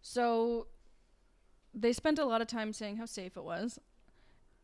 [0.00, 0.66] So
[1.74, 3.78] they spent a lot of time saying how safe it was.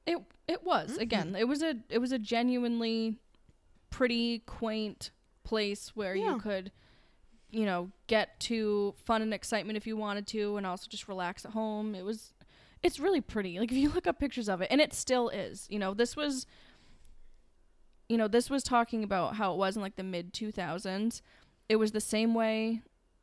[0.07, 0.97] It it was.
[0.97, 1.01] Mhm.
[1.01, 3.19] Again, it was a it was a genuinely
[3.91, 5.11] pretty quaint
[5.45, 6.35] place where Yeah.
[6.35, 6.73] you could
[7.51, 11.47] you know, get to fun and excitement if you wanted to and also just relax
[11.47, 11.95] at home.
[11.95, 12.35] It was
[12.83, 13.59] it's really pretty.
[13.59, 15.67] Like if you look up pictures of it and it still is.
[15.71, 16.47] You know, this was
[18.09, 21.21] you know, this was talking about how it was in like the mid 2000s.
[21.69, 22.81] It was the same way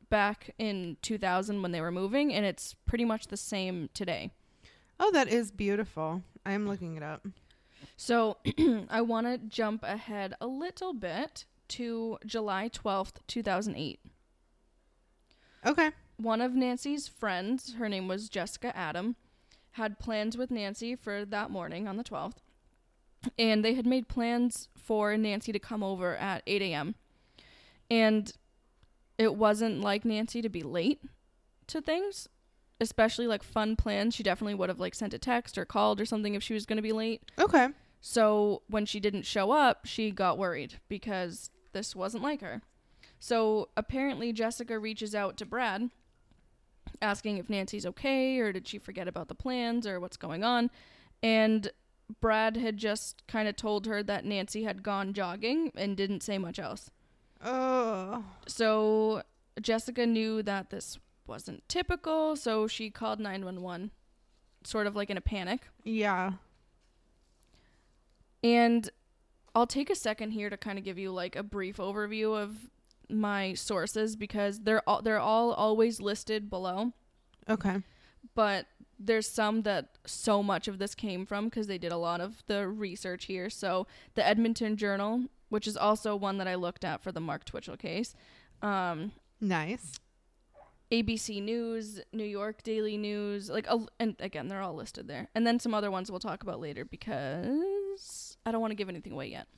[0.08, 4.30] back in 2000 when they were moving and it's pretty much the same today.
[5.00, 7.26] oh that is beautiful i'm looking it up
[7.96, 8.36] So
[8.88, 13.98] I want to jump ahead a little bit to July 12th, 2008.
[15.66, 19.16] okay One of Nancy's friends, her name was Jessica Adam,
[19.76, 22.36] had plans with Nancy for that morning on the 12th.
[23.38, 26.94] And they had made plans for Nancy to come over at 8 a.m.
[27.90, 28.32] And
[29.18, 31.00] it wasn't like Nancy to be late
[31.66, 32.28] to things,
[32.80, 34.14] especially like fun plans.
[34.14, 36.66] She definitely would have like sent a text or called or something if she was
[36.66, 37.22] going to be late.
[37.38, 37.68] okay
[38.00, 42.62] So when she didn't show up, she got worried because this wasn't like her.
[43.18, 45.90] So apparently, Jessica reaches out to Brad
[47.02, 50.70] asking if Nancy's okay or did she forget about the plans or what's going on.
[51.22, 51.70] And
[52.20, 56.38] Brad had just kind of told her that Nancy had gone jogging and didn't say
[56.38, 56.90] much else.
[57.44, 59.22] oh So
[59.60, 63.90] Jessica knew that this wasn't typical, so she called 911,
[64.64, 65.68] sort of like in a panic.
[65.84, 66.32] yeah
[68.44, 68.88] And
[69.54, 72.70] I'll take a second here to kind of give you like a brief overview of
[73.08, 76.92] my sources because they're all they're all always listed below,
[77.48, 77.82] okay
[78.34, 78.66] but
[78.98, 82.42] there's some that so much of this came from because they did a lot of
[82.46, 83.50] the research here.
[83.50, 87.44] So the Edmonton Journal, which is also one that I looked at for the Mark
[87.44, 88.14] Twitchell case,
[88.62, 90.00] um, Nice.
[90.90, 95.28] ABC News, New York Daily News, like, a, and again, they're all listed there.
[95.34, 98.88] And then some other ones we'll talk about later because I don't want to give
[98.88, 99.48] anything away yet.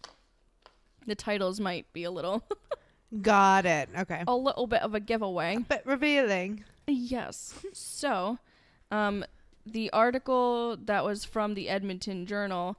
[1.06, 2.42] The titles might be a little,
[3.22, 3.88] Got it.
[3.98, 4.22] Okay.
[4.26, 5.58] a little bit of a giveaway.
[5.68, 6.64] But revealing.
[6.86, 7.54] Yes.
[7.72, 8.38] So,
[8.90, 9.24] um,
[9.66, 12.76] the article that was from the Edmonton Journal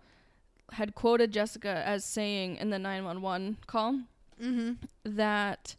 [0.74, 4.02] had quoted Jessica as saying in the 911 call
[4.42, 4.74] Mm-hmm.
[5.18, 5.76] that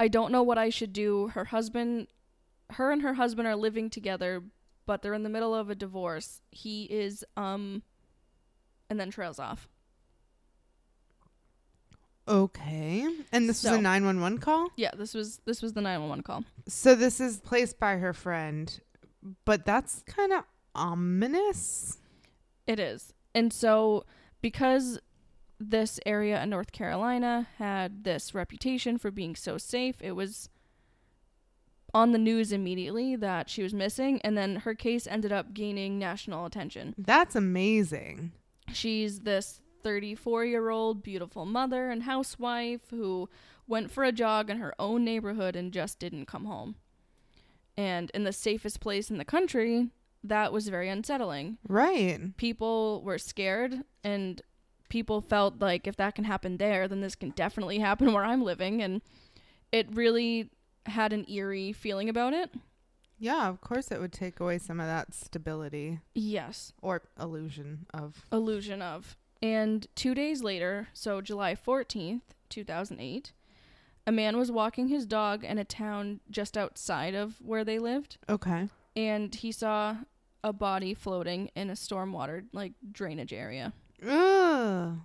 [0.00, 1.28] I don't know what I should do.
[1.28, 2.08] Her husband,
[2.70, 4.42] her and her husband are living together,
[4.84, 6.40] but they're in the middle of a divorce.
[6.50, 7.82] He is, um,
[8.90, 9.68] and then trails off.
[12.26, 13.06] Okay.
[13.32, 14.68] And this was So- a 911 call?
[14.76, 16.44] Yeah, this was this was the 911 call.
[16.66, 18.80] So this is placed by her friend,
[19.44, 21.98] but that's kind of ominous.
[22.66, 23.12] It is.
[23.34, 24.04] And so
[24.40, 24.98] because
[25.60, 30.48] this area in North Carolina had this reputation for being so safe, it was
[31.92, 35.98] on the news immediately that she was missing and then her case ended up gaining
[35.98, 36.94] national attention.
[36.98, 38.32] That's amazing.
[38.72, 43.28] She's this 34 year old beautiful mother and housewife who
[43.68, 46.74] went for a jog in her own neighborhood and just didn't come home.
[47.76, 49.88] And in the safest place in the country,
[50.22, 51.58] that was very unsettling.
[51.68, 52.36] Right.
[52.36, 54.40] People were scared and
[54.88, 58.42] people felt like if that can happen there, then this can definitely happen where I'm
[58.42, 58.82] living.
[58.82, 59.02] And
[59.72, 60.50] it really
[60.86, 62.50] had an eerie feeling about it.
[63.18, 66.72] Yeah, of course it would take away some of that stability Yes.
[66.82, 68.24] or illusion of.
[68.32, 69.16] illusion of.
[69.44, 73.32] And two days later, so July 14th, 2008,
[74.06, 78.16] a man was walking his dog in a town just outside of where they lived,
[78.28, 78.68] Okay.
[78.96, 79.96] and he saw
[80.42, 83.74] a body floating in a stormwater like drainage area.
[84.06, 84.98] Ugh.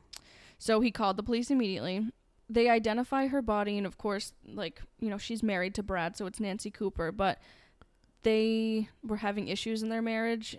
[0.58, 2.08] So he called the police immediately.
[2.49, 6.25] They identify her body, and of course, like, you know, she's married to Brad, so
[6.28, 7.39] it's Nancy Cooper, but
[8.23, 10.58] they were having issues in their marriage,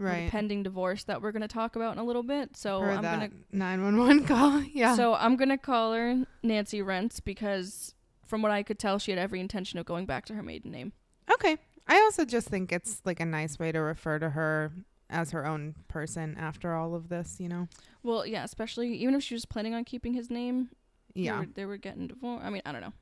[0.00, 0.30] Right.
[0.30, 2.56] pending divorce that we're going to talk about in a little bit.
[2.56, 4.60] So Or I'm going to that 911 call.
[4.72, 4.96] Yeah.
[4.96, 7.94] So I'm gonna call her Nancy Rentz because,
[8.26, 10.70] from what I could tell, she had every intention of going back to her maiden
[10.70, 10.92] name.
[11.32, 11.58] okay.
[11.88, 14.72] I also just think it's like a nice way to refer to her
[15.08, 17.66] as her own person after all of this, you know?
[18.04, 20.70] Well, yeah, especially even if she was planning on keeping his name.
[21.16, 21.40] they Yeah.
[21.40, 22.44] were, they were getting divorced.
[22.44, 22.92] I mean, I don't know.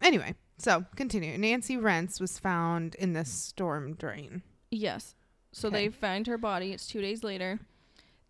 [0.00, 1.36] Anyway, so continue.
[1.36, 4.42] Nancy Rentz was found in this storm drain.
[4.70, 5.16] Yes.
[5.52, 5.84] So Okay.
[5.86, 6.72] they find her body.
[6.72, 7.60] It's two days later.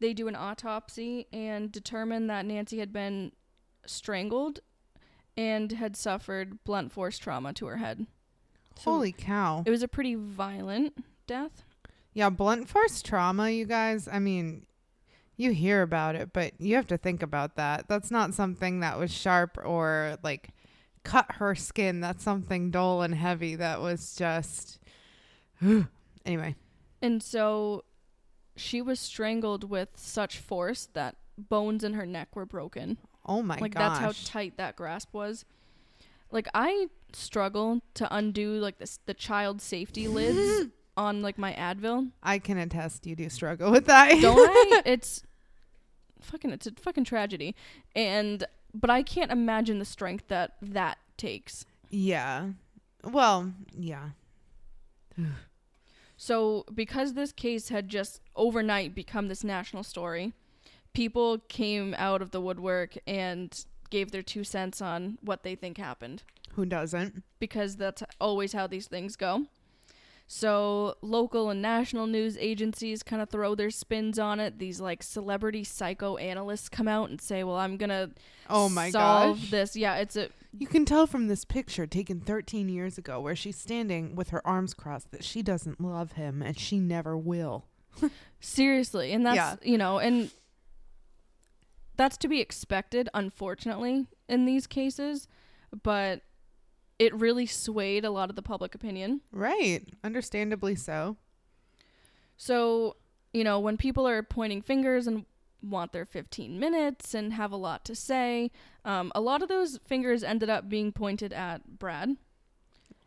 [0.01, 3.33] They do an autopsy and determine that Nancy had been
[3.87, 4.61] strangled
[5.37, 8.07] and had suffered blunt force trauma to her head.
[8.77, 9.65] So Holy cow.
[9.67, 11.65] It was a pretty violent death.
[12.15, 14.09] Yeah, blunt force trauma, you guys.
[14.11, 14.67] I mean,
[15.37, 17.89] you hear about it, but you have to think about that.
[17.89, 20.51] That's not something that was sharp or like
[21.05, 22.01] cut her skin.
[22.01, 24.79] That's something dull and heavy that was just.
[26.25, 26.55] anyway,
[27.01, 27.85] And so
[28.57, 32.99] she was strangled with such force that bones in her neck were broken.
[33.27, 33.63] oh my god.
[33.63, 33.99] like gosh.
[34.01, 35.45] that's how tight that grasp was.
[36.31, 42.11] Like I struggle to undo like this the child safety lids on like my Advil.
[42.23, 44.21] I can attest you do struggle with that.
[44.21, 44.83] Don't I?
[44.87, 45.23] It's
[46.21, 47.55] fucking it's a fucking tragedy.
[47.95, 51.65] And but I can't imagine the strength that that takes.
[51.91, 52.49] yeah.
[53.05, 54.11] Well, yeah.
[56.21, 60.33] So, because this case had just overnight become this national story,
[60.93, 65.79] people came out of the woodwork and gave their two cents on what they think
[65.79, 67.23] happened Who doesn't?
[67.39, 69.47] because that's always how these things go.
[70.31, 74.59] So, local and national news agencies kind of throw their spins on it.
[74.59, 78.11] These like celebrity psychoanalysts come out and say, "Well, I'm going to
[78.51, 79.51] Oh my solve gosh.
[79.51, 83.35] this." Yeah, it's a You can tell from this picture taken 13 years ago where
[83.35, 87.65] she's standing with her arms crossed that she doesn't love him and she never will.
[88.39, 89.57] Seriously, and that's Yeah.
[89.63, 90.31] you know, and
[91.97, 95.27] that's to be expected, unfortunately, in these cases.
[95.83, 96.21] But
[96.99, 99.21] it really swayed a lot of the public opinion.
[99.31, 99.87] Right.
[100.03, 101.17] Understandably so.
[102.37, 102.97] So,
[103.33, 105.25] you know, when people are pointing fingers and
[105.63, 108.51] want their 15 minutes and have a lot to say,
[108.85, 112.17] um, a lot of those fingers ended up being pointed at Brad.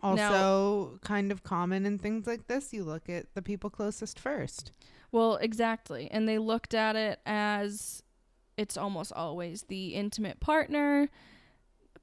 [0.03, 4.71] Also, kind of common in things like this, you look at the people closest first.
[5.11, 6.09] Well, exactly.
[6.09, 8.01] And they looked at it as
[8.57, 11.09] it's almost always the intimate partner,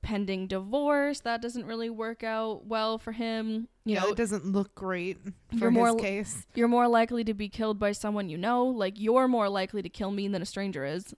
[0.02, 1.20] pending divorce.
[1.20, 3.68] That doesn't really work out well for him.
[3.84, 5.18] You yeah, know, it doesn't look great
[5.50, 6.46] for You're more case.
[6.54, 8.64] you're more likely to be killed by someone you know.
[8.66, 11.14] Like you're more likely to kill me than a stranger is.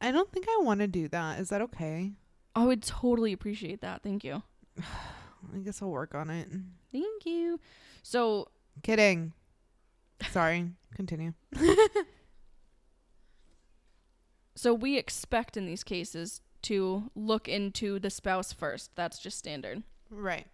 [0.00, 1.40] I don't think I want to do that.
[1.40, 2.12] Is that okay?
[2.54, 4.02] I would totally appreciate that.
[4.02, 4.42] Thank you.
[4.78, 6.48] I guess I'll work on it.
[6.92, 7.60] Thank you.
[8.02, 8.48] So
[8.82, 9.32] Kidding.
[10.30, 10.70] Sorry.
[10.94, 11.32] Continue.
[14.56, 18.90] So we expect in these cases to look into the spouse first.
[18.94, 19.82] That's just standard.
[20.10, 20.46] Right.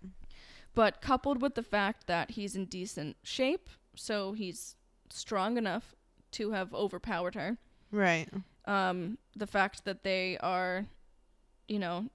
[0.75, 4.77] But coupled with the fact that he's in decent shape, so he's
[5.11, 5.95] strong enough
[6.33, 7.57] to have overpowered her.
[7.91, 8.29] Right.
[8.67, 10.87] Um, the fact that they are,
[11.69, 12.11] you know,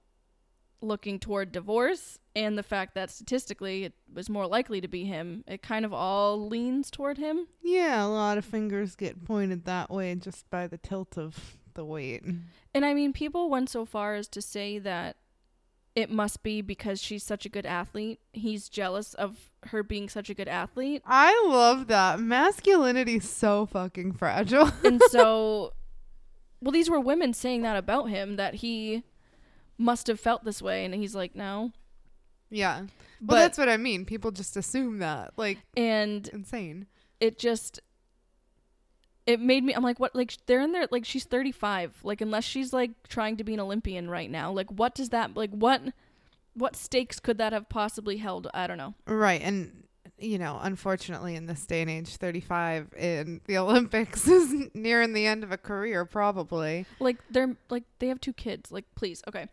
[0.80, 5.44] looking toward divorce, and the fact that statistically it was more likely to be him,
[5.46, 7.46] it kind of all leans toward him.
[7.62, 11.84] Yeah, a lot of fingers get pointed that way just by the tilt of the
[11.84, 12.22] weight.
[12.74, 15.16] And I mean, people went so far as to say that
[15.94, 18.18] it must be because she's such a good athlete.
[18.32, 21.02] He's jealous of her being such a good athlete.
[21.04, 22.18] I love that.
[22.18, 24.70] Masculinity's so fucking fragile.
[24.84, 25.72] And so,
[26.62, 29.02] well, these were women saying that about him, that he
[29.76, 30.84] must have felt this way.
[30.84, 31.72] And he's like, no.
[32.48, 32.82] yeah.
[33.20, 34.04] But But, that's what I mean.
[34.06, 35.32] People just assume that.
[35.36, 36.86] Like, and insane.
[37.20, 37.80] it just,
[39.26, 40.14] it made me, I'm like, what?
[40.14, 42.00] Like, they're in there, like, she's 35.
[42.02, 45.36] Like, unless she's, like, trying to be an Olympian right now, like, what does that,
[45.36, 45.80] like, what,
[46.54, 48.48] what stakes could that have possibly held?
[48.52, 48.94] I don't know.
[49.06, 49.40] Right.
[49.40, 49.84] And,
[50.18, 55.26] you know, unfortunately, in this day and age, 35 in the Olympics is nearing the
[55.26, 56.86] end of a career, probably.
[56.98, 58.72] Like, they're, like, they have two kids.
[58.72, 59.22] Like, please.
[59.28, 59.46] Okay.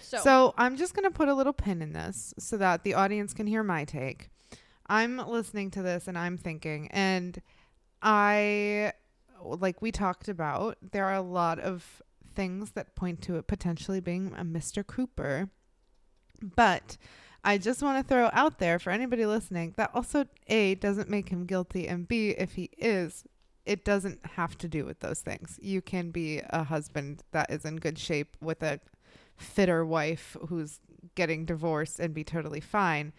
[0.00, 2.94] So, So I'm just going to put a little pin in this so that the
[2.94, 4.30] audience can hear my take.
[4.86, 7.40] I'm listening to this and I'm thinking, and
[8.02, 8.92] I,
[9.44, 12.02] like we talked about, there are a lot of
[12.34, 14.86] things that point to it potentially being a Mr.
[14.86, 15.50] Cooper.
[16.40, 16.96] But
[17.44, 21.28] I just want to throw out there for anybody listening that also, A, doesn't make
[21.28, 23.24] him guilty, and B, if he is,
[23.66, 25.58] it doesn't have to do with those things.
[25.62, 28.80] You can be a husband that is in good shape with a
[29.36, 30.80] fitter wife who's
[31.14, 33.12] getting divorced and be totally fine.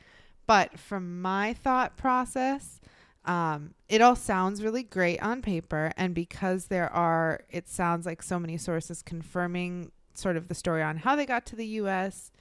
[0.48, 2.82] But from my thought process,
[3.26, 5.92] um, it all sounds really great on paper.
[5.98, 10.84] And because there are, it sounds like so many sources confirming sort of the story
[10.84, 12.32] on how they got to the US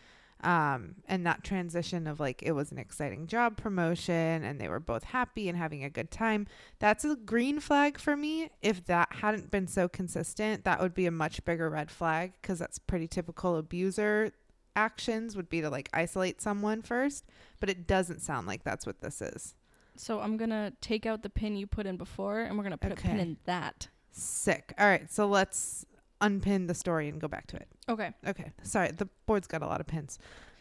[0.42, 4.80] um, and that transition of like it was an exciting job promotion and they were
[4.80, 6.46] both happy and having a good time.
[6.80, 8.50] That's a green flag for me.
[8.60, 12.58] If that hadn't been so consistent, that would be a much bigger red flag because
[12.58, 14.32] that's pretty typical abuser
[14.74, 17.24] actions would be to like isolate someone first,
[17.60, 19.54] but it doesn't sound like that's what this is.
[19.96, 22.72] So I'm going to take out the pin you put in before and we're going
[22.72, 23.88] to put a pin in that.
[24.10, 24.72] Sick.
[24.78, 25.84] All right, so let's
[26.20, 27.68] unpin the story and go back to it.
[27.88, 28.12] Okay.
[28.26, 28.52] Okay.
[28.62, 30.18] Sorry, the board's got a lot of pins.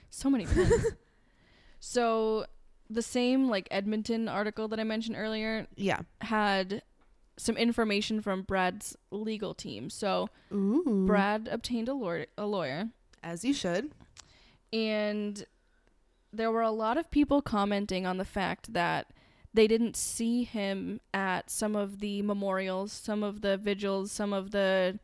[0.09, 0.85] So many pins.
[1.79, 2.45] so
[2.89, 5.99] the same like Edmonton article that I mentioned earlier Yeah.
[6.21, 6.81] had
[7.37, 9.89] some information from Brad's legal team.
[9.89, 11.05] So Ooh.
[11.07, 12.89] Brad obtained a lawyer, a lawyer
[13.23, 13.91] As you should.
[14.73, 15.45] and
[16.33, 19.07] there were a lot of people commenting on the fact that
[19.53, 24.51] they didn't see him at some of the memorials, some of the vigils, some of
[24.51, 24.99] the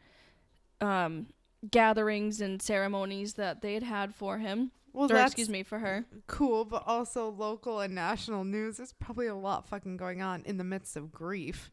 [0.79, 1.27] um,
[1.69, 4.71] gatherings and ceremonies that they had had for him.
[4.93, 6.05] Well, or excuse me, for her.
[6.25, 8.77] cool, but also local and national news.
[8.77, 11.71] There's probably a lot fucking going on in the midst of grief.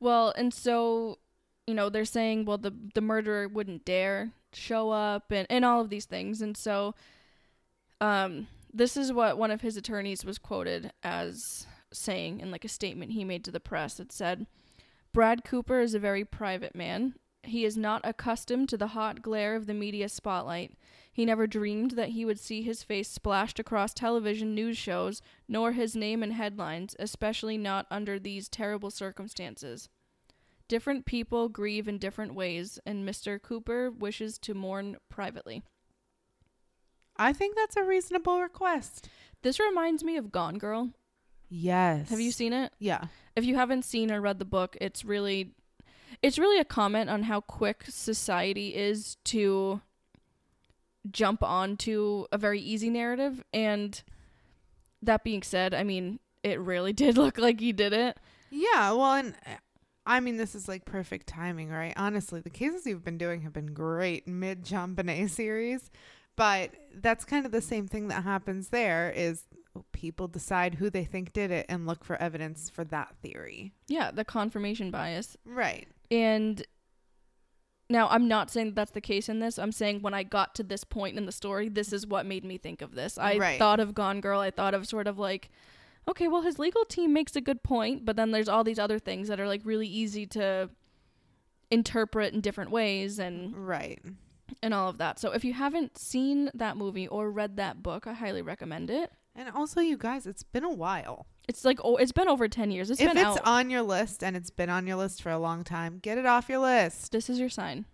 [0.00, 1.18] Well, and so,
[1.66, 5.80] you know, they're saying, well, the the murderer wouldn't dare show up and, and all
[5.80, 6.40] of these things.
[6.40, 6.94] And so
[8.00, 12.68] um this is what one of his attorneys was quoted as saying in like a
[12.68, 13.98] statement he made to the press.
[14.00, 14.46] It said,
[15.12, 17.14] Brad Cooper is a very private man.
[17.42, 20.74] He is not accustomed to the hot glare of the media spotlight.
[21.12, 25.72] He never dreamed that he would see his face splashed across television news shows, nor
[25.72, 29.88] his name in headlines, especially not under these terrible circumstances.
[30.68, 33.40] Different people grieve in different ways, and Mr.
[33.40, 35.62] Cooper wishes to mourn privately.
[37.16, 39.08] I think that's a reasonable request.
[39.42, 40.90] This reminds me of Gone Girl.
[41.48, 42.10] Yes.
[42.10, 42.72] Have you seen it?
[42.78, 43.04] Yeah.
[43.36, 45.52] If you haven't seen or read the book, it's really
[46.22, 49.80] it's really a comment on how quick society is to
[51.10, 54.02] jump onto a very easy narrative and
[55.02, 58.18] that being said, I mean, it really did look like he did it.
[58.50, 58.92] Yeah.
[58.92, 59.34] Well, and
[60.06, 61.92] I mean, this is like perfect timing, right?
[61.96, 65.90] Honestly, the cases you've been doing have been great mid JonBenét series,
[66.34, 69.44] but that's kind of the same thing that happens there is
[69.92, 73.72] people decide who they think did it and look for evidence for that theory.
[73.88, 75.36] Yeah, the confirmation bias.
[75.44, 75.88] Right.
[76.10, 76.64] And
[77.90, 79.58] Now, I'm not saying that that's the case in this.
[79.58, 82.44] I'm saying when I got to this point in the story, this is what made
[82.44, 83.16] me think of this.
[83.16, 83.58] I Right.
[83.58, 84.40] thought of Gone Girl.
[84.40, 85.48] I thought of sort of like,
[86.06, 88.98] okay, well, his legal team makes a good point, but then there's all these other
[88.98, 90.68] things that are like really easy to
[91.70, 94.02] interpret in different ways and Right.
[94.62, 95.18] and all of that.
[95.18, 99.12] So if you haven't seen that movie or read that book, I highly recommend it.
[99.38, 101.26] And also, you guys, it's been a while.
[101.46, 102.90] It's like oh, it's been over 10 years.
[102.90, 103.46] It's if been it's out.
[103.46, 106.26] on your list and it's been on your list for a long time, get it
[106.26, 107.12] off your list.
[107.12, 107.86] this is your sign.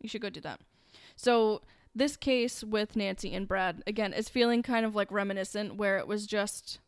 [0.00, 0.60] You should go do that.
[1.14, 1.62] So
[1.94, 6.08] this case with Nancy and Brad again is feeling kind of like reminiscent, where it
[6.08, 6.80] was just,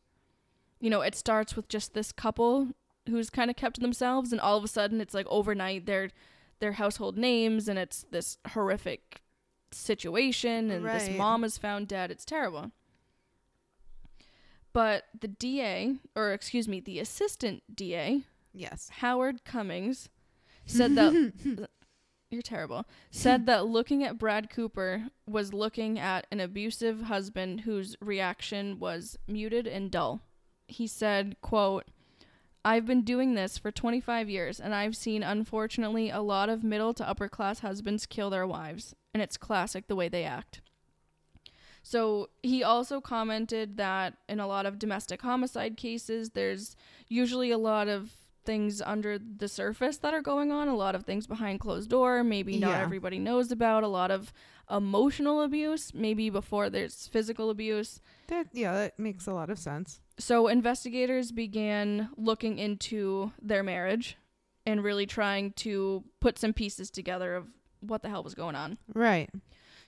[0.81, 2.69] you know, it starts with just this couple
[3.09, 6.11] who's kind of kept to themselves, and all of a sudden it's like overnight they're
[6.59, 9.23] their household names, and it's this horrific
[9.71, 12.11] situation, and this mom is found dead.
[12.11, 12.73] It's terrible.
[14.73, 18.23] But the DA, or excuse me, the assistant DA,
[18.55, 18.91] Yes.
[18.99, 20.09] Howard Cummings
[20.67, 21.69] said that
[22.31, 22.85] you're terrible.
[23.11, 29.19] Said that looking at Brad Cooper was looking at an abusive husband whose reaction was
[29.27, 30.21] muted and dull.
[30.67, 31.85] He said, quote,
[32.65, 36.95] I've been doing this for 25 years and I've seen unfortunately a lot of middle
[36.95, 40.61] to upper class husbands kill their wives and it's classic the way they act.
[41.83, 46.77] So he also commented that in a lot of domestic homicide cases, there's
[47.09, 48.13] usually a lot of
[48.45, 52.25] things under the surface that are going on, a lot of things behind closed door,
[52.25, 52.83] maybe not Yeah.
[52.83, 54.33] everybody knows about, a lot of
[54.71, 58.01] emotional abuse, maybe before there's physical abuse.
[58.29, 60.01] That yeah, that makes a lot of sense.
[60.19, 64.17] So investigators began looking into their marriage
[64.67, 67.47] and really trying to put some pieces together of
[67.81, 68.79] what the hell was going on.
[68.95, 69.31] Right.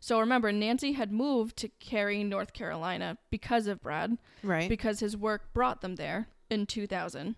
[0.05, 4.69] So remember, Nancy had moved to Cary, North Carolina because of Brad, Right.
[4.69, 7.37] because his work brought them there in 2000.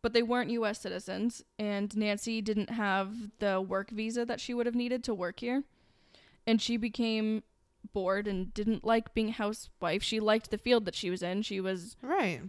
[0.00, 4.64] But they weren't US citizens, and Nancy didn't have the work visa that she would
[4.64, 5.64] have needed to work here.
[6.46, 7.42] And she became
[7.92, 10.02] bored and didn't like being a housewife.
[10.02, 11.42] She liked the field that she was in.
[11.42, 12.40] She was right.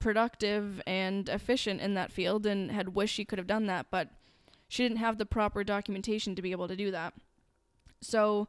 [0.00, 4.10] productive and efficient in that field and had wished she could have done that, but
[4.68, 7.14] she didn't have the proper documentation to be able to do that.
[8.02, 8.48] So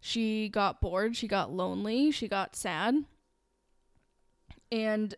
[0.00, 3.04] she got bored, she got lonely, she got sad,
[4.72, 5.14] and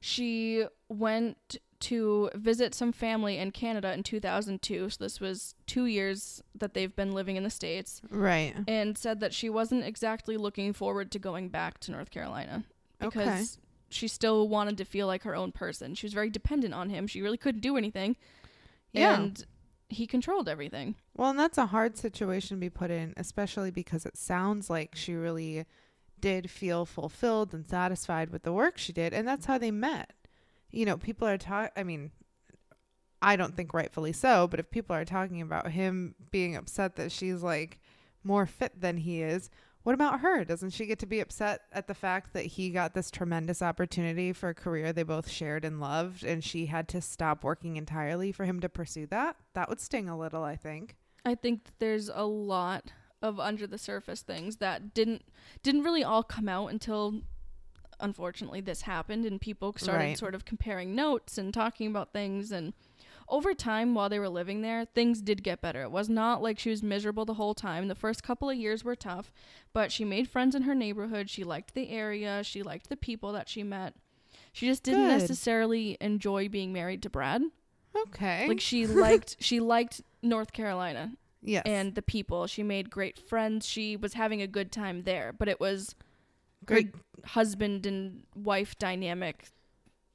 [0.00, 4.90] she went to visit some family in Canada in 2002.
[4.90, 8.54] So this was two years that they've been living in the States, Right.
[8.66, 12.64] and said that she wasn't exactly looking forward to going back to North Carolina
[12.98, 13.62] because Okay.
[13.90, 15.94] she still wanted to feel like her own person.
[15.94, 17.06] She was very dependent on him.
[17.06, 18.16] She really couldn't do anything.
[18.92, 19.20] Yeah.
[19.20, 19.44] And
[19.88, 20.96] he controlled everything.
[21.16, 24.94] Well, and that's a hard situation to be put in, especially because it sounds like
[24.94, 25.66] she really
[26.20, 30.12] did feel fulfilled and satisfied with the work she did, and that's how they met.
[30.70, 31.70] You know, people are talking.
[31.76, 32.10] I mean,
[33.22, 37.12] I don't think rightfully so, but if people are talking about him being upset that
[37.12, 37.80] she's like
[38.22, 39.50] more fit than he is,
[39.84, 40.44] what about her?
[40.44, 44.32] Doesn't she get to be upset at the fact that he got this tremendous opportunity
[44.32, 48.32] for a career they both shared and loved, and she had to stop working entirely
[48.32, 49.36] for him to pursue that?
[49.54, 50.96] That would sting a little, I think.
[51.24, 55.22] I think there's a lot of under the surface things that didn't
[55.62, 57.22] didn't really all come out until
[58.00, 60.18] unfortunately this happened and people started Right.
[60.18, 62.74] sort of comparing notes and talking about things and
[63.28, 66.58] over time while they were living there things did get better it was not like
[66.58, 69.32] she was miserable the whole time the first couple of years were tough
[69.72, 73.32] but she made friends in her neighborhood she liked the area she liked the people
[73.32, 73.94] that she met
[74.52, 75.18] she just didn't Good.
[75.18, 77.42] necessarily enjoy being married to Brad
[77.96, 78.46] Okay.
[78.48, 81.12] like she liked she liked North Carolina
[81.44, 81.62] yes.
[81.66, 82.46] and the people.
[82.46, 83.66] She made great friends.
[83.66, 85.94] She was having a good time there, but it was
[86.64, 89.48] great, great husband and wife dynamic.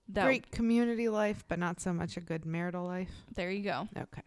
[0.09, 3.11] That great community life, but not so much a good marital life.
[3.35, 3.87] there you go.
[3.95, 4.23] Okay.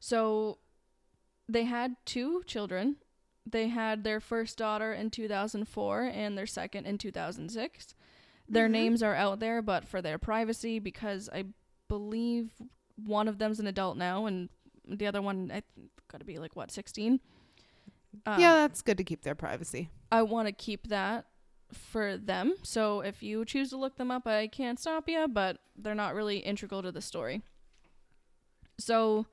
[0.00, 0.58] So
[1.48, 2.96] they had two children.
[3.46, 7.94] They had their first daughter in 2004 and their second in 2006.
[8.48, 8.72] Their Mhm.
[8.72, 11.44] names are out there, but for their privacy, because I
[11.88, 12.52] believe
[12.96, 14.48] one of them's an adult now, and
[14.86, 15.62] the other one I
[16.08, 17.20] got to be like what 16.
[18.26, 19.90] Um, yeah, that's good to keep their privacy.
[20.12, 21.26] I want to keep that
[21.76, 22.54] for them.
[22.62, 26.14] So if you choose to look them up, I can't stop you, but they're not
[26.14, 27.42] really integral to the story.
[28.78, 29.26] So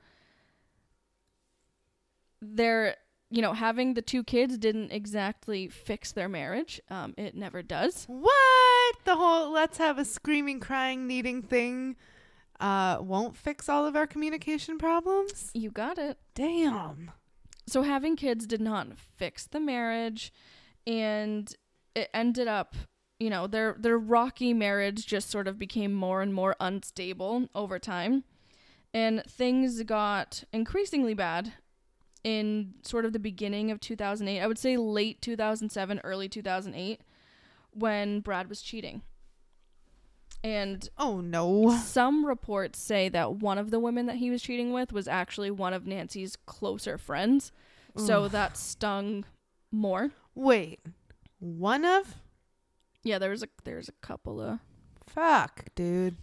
[2.42, 2.96] they're,
[3.30, 6.82] you know, having the two kids didn't exactly fix their marriage.
[6.90, 8.06] Um, it never does.
[8.08, 8.96] What?
[9.06, 11.96] The whole let's have a screaming, crying, needing thing
[12.60, 15.50] uh won't fix all of our communication problems?
[15.54, 16.18] You got it.
[16.36, 17.12] Damn.
[17.68, 20.34] So having kids did not fix the marriage
[20.86, 21.56] and
[21.96, 22.76] it ended up,
[23.20, 27.80] you know, their their rocky marriage just sort of became more and more unstable over
[27.80, 28.24] time.
[28.94, 31.54] And things got increasingly bad
[32.24, 34.40] in sort of the beginning of 2008.
[34.40, 37.02] I would say late 2007, early 2008,
[37.72, 39.02] when Brad was cheating.
[40.44, 41.78] And Oh no.
[41.78, 45.52] some reports say that one of the women that he was cheating with was actually
[45.52, 47.52] one of Nancy's closer friends.
[47.98, 49.26] So that stung
[49.70, 50.12] more.
[50.34, 50.80] Wait.
[51.42, 52.16] One of?
[53.04, 54.60] Yeah, there was a there's a couple of
[55.08, 56.16] Fuck, dude.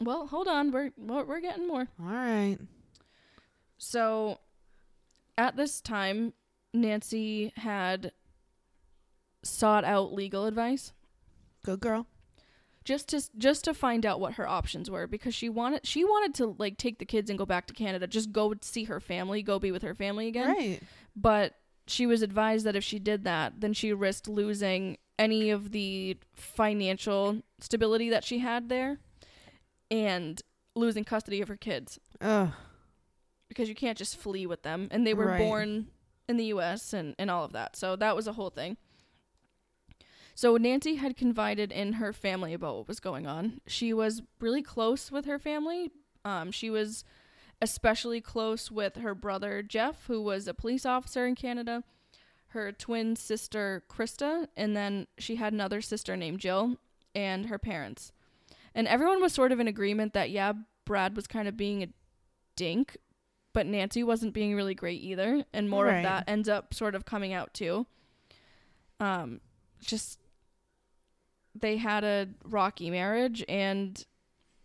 [0.00, 0.70] Well, hold on.
[0.70, 1.88] We're we're we're getting more.
[1.98, 2.58] All right.
[3.78, 4.38] So
[5.38, 6.34] at this time,
[6.74, 8.12] Nancy had
[9.42, 10.92] sought out legal advice
[11.64, 12.06] Good girl.
[12.84, 16.34] just to just to find out what her options were because she wanted she wanted
[16.34, 19.42] to like take the kids and go back to Canada, just go see her family,
[19.42, 20.48] go be with her family again.
[20.48, 20.82] Right.
[21.14, 21.54] But
[21.86, 26.16] she was advised that if she did that, then she risked losing any of the
[26.34, 28.98] financial stability that she had there
[29.90, 30.42] and
[30.74, 31.98] losing custody of her kids.
[32.20, 32.50] Ugh.
[33.48, 35.38] because you can't just flee with them and they were Right.
[35.38, 35.86] born
[36.28, 37.76] in the US and and all of that.
[37.76, 38.76] So that was a whole thing.
[40.34, 43.60] So Nancy had confided in her family about what was going on.
[43.66, 45.90] She was really close with her family.
[46.24, 47.04] Um she was
[47.62, 51.82] especially close with her brother Jeff who was a police officer in Canada,
[52.48, 56.76] her twin sister Krista, and then she had another sister named Jill
[57.14, 58.12] and her parents.
[58.74, 60.52] And everyone was sort of in agreement that yeah,
[60.84, 61.88] Brad was kind of being a
[62.56, 62.96] dink,
[63.52, 65.96] but Nancy wasn't being really great either, and more Right.
[65.98, 67.86] of that ends up sort of coming out too.
[69.00, 69.40] Um,
[69.80, 70.18] just
[71.54, 74.04] they had a rocky marriage, and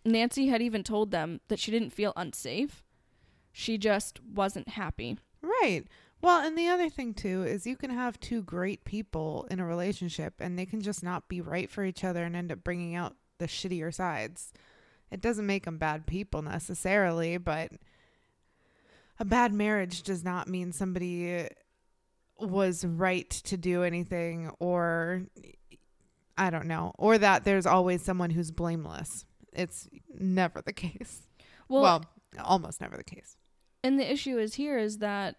[0.04, 2.84] Nancy had even told them that she didn't feel unsafe.
[3.52, 5.18] She just wasn't happy.
[5.42, 5.84] Right.
[6.22, 9.66] Well, and the other thing too is you can have two great people in a
[9.66, 12.96] relationship and they can just not be right for each other and end up bringing
[12.96, 14.54] out the shittier sides.
[15.10, 17.72] It doesn't make them bad people necessarily, but
[19.20, 21.48] a bad marriage does not mean somebody
[22.40, 25.24] was right to do anything or
[26.38, 29.26] I don't know, or that there's always someone who's blameless.
[29.54, 31.22] It's never the case.
[31.68, 32.06] Well, well
[32.44, 33.36] almost never the case.
[33.84, 35.36] and the issue is here is that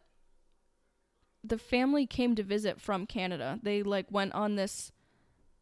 [1.44, 3.58] the family came to visit from Canada.
[3.62, 4.92] They like went on this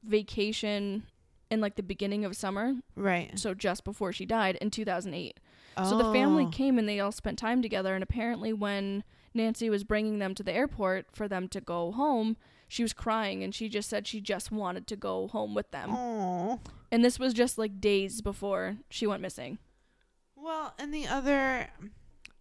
[0.03, 1.05] vacation
[1.51, 3.36] in like the beginning of summer, Right.
[3.38, 5.40] so just before she died in 2008.
[5.88, 6.51] So the family Oh.
[6.51, 7.94] came and they all spent time together.
[7.94, 12.36] And apparently, when Nancy was bringing them to the airport for them to go home,
[12.70, 15.90] she was crying and she just said she just wanted to go home with them.
[15.92, 16.60] Oh.
[16.92, 19.58] And this was just like days before she went missing.
[20.36, 21.68] Well, and the other,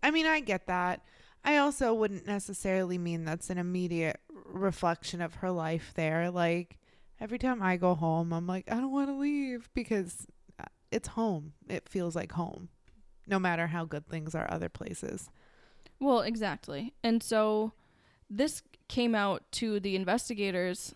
[0.03, 1.01] I mean, I get that.
[1.43, 6.29] I also wouldn't necessarily mean that's an immediate reflection of her life there.
[6.29, 6.77] Like,
[7.19, 10.27] every time I go home, I'm like, I don't want to leave because
[10.59, 11.53] uh, it's home.
[11.67, 12.69] It feels like home,
[13.25, 15.31] no matter how good things are other places.
[15.99, 16.93] Well, exactly.
[17.03, 17.73] And so
[18.29, 20.95] this came out to the investigators,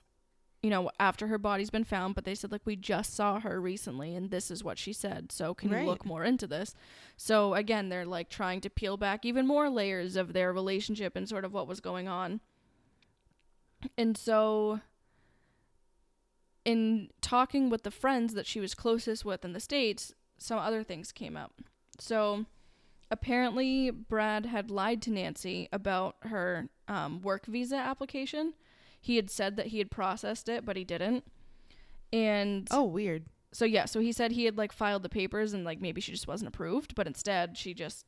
[0.62, 3.60] you know, after her body's been found, but they said, like, we just saw her
[3.60, 5.32] recently and this is what she said.
[5.32, 5.82] So can Right.
[5.82, 6.74] you look more into this?
[7.18, 11.28] So again, they're like trying to peel back even more layers of their relationship and
[11.28, 12.40] sort of what was going on.
[13.98, 14.80] And so
[16.66, 20.84] in talking with the friends that she was closest with in the States, some other
[20.84, 21.54] things came up.
[22.00, 22.46] So
[23.12, 28.54] apparently Brad had lied to Nancy about her um, work visa application.
[29.00, 31.26] He had said that he had processed it, but he didn't.
[32.12, 33.26] And Oh, weird.
[33.52, 36.12] so yeah, so he said he had like filed the papers and like maybe she
[36.12, 38.06] just wasn't approved, but instead she just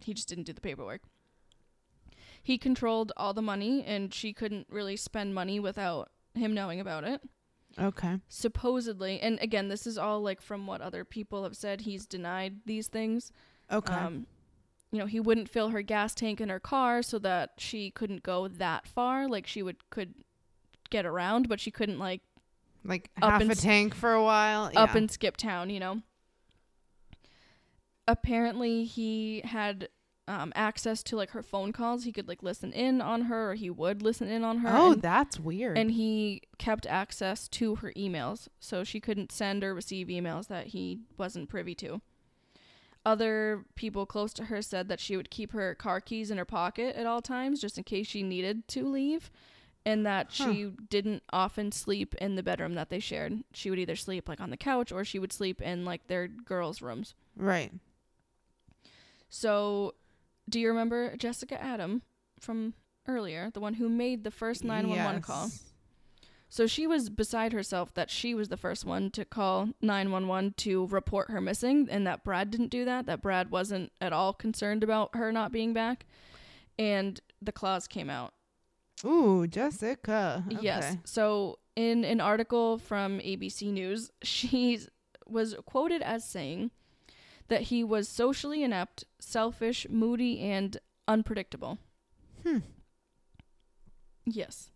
[0.00, 1.02] he just didn't do the paperwork.
[2.42, 7.04] He controlled all the money and she couldn't really spend money without him knowing about
[7.04, 7.20] it.
[7.78, 8.18] Okay.
[8.28, 12.60] Supposedly, and again, this is all like from what other people have said, he's denied
[12.64, 13.32] these things.
[13.70, 13.92] Okay.
[13.92, 14.26] Um,
[14.90, 18.22] you know, he wouldn't fill her gas tank in her car so that she couldn't
[18.22, 19.28] go that far.
[19.28, 20.14] Like she would could
[20.90, 22.22] get around, but she couldn't like
[22.84, 24.64] like up half a tank for a while.
[24.64, 24.96] up Yeah.
[24.96, 26.02] and skip town, you know.
[28.06, 29.88] Apparently, he had
[30.26, 32.04] um, access to like her phone calls.
[32.04, 34.70] He could like listen in on her, or he would listen in on her.
[34.72, 35.76] oh, and, that's weird.
[35.76, 40.68] and he kept access to her emails, so she couldn't send or receive emails that
[40.68, 42.00] he wasn't privy to.
[43.06, 46.44] Other people close to her said that she would keep her car keys in her
[46.44, 49.30] pocket at all times, just in case she needed to leave,
[49.86, 50.52] and that Huh.
[50.52, 53.44] she didn't often sleep in the bedroom that they shared.
[53.54, 56.28] She would either sleep like on the couch or she would sleep in like their
[56.28, 57.14] girls' rooms.
[57.36, 57.72] right.
[59.30, 59.94] So,
[60.48, 62.02] do you remember Jessica Adam
[62.40, 62.74] from
[63.06, 65.50] earlier, the one who made the first 911 call?
[66.50, 70.86] So she was beside herself that she was the first one to call 911 to
[70.86, 74.82] report her missing and that Brad didn't do that, that Brad wasn't at all concerned
[74.82, 76.06] about her not being back.
[76.78, 78.32] And the claws came out.
[79.04, 80.44] Ooh, Jessica.
[80.46, 80.58] Okay.
[80.62, 80.96] Yes.
[81.04, 84.80] So in an article from ABC News, she
[85.26, 86.70] was quoted as saying
[87.48, 91.78] that he was socially inept, selfish, moody, and unpredictable.
[92.42, 92.58] Hmm.
[94.24, 94.70] Yes.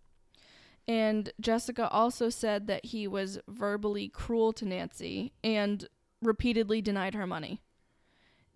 [0.92, 5.88] And Jessica also said that he was verbally cruel to Nancy and
[6.20, 7.62] repeatedly denied her money.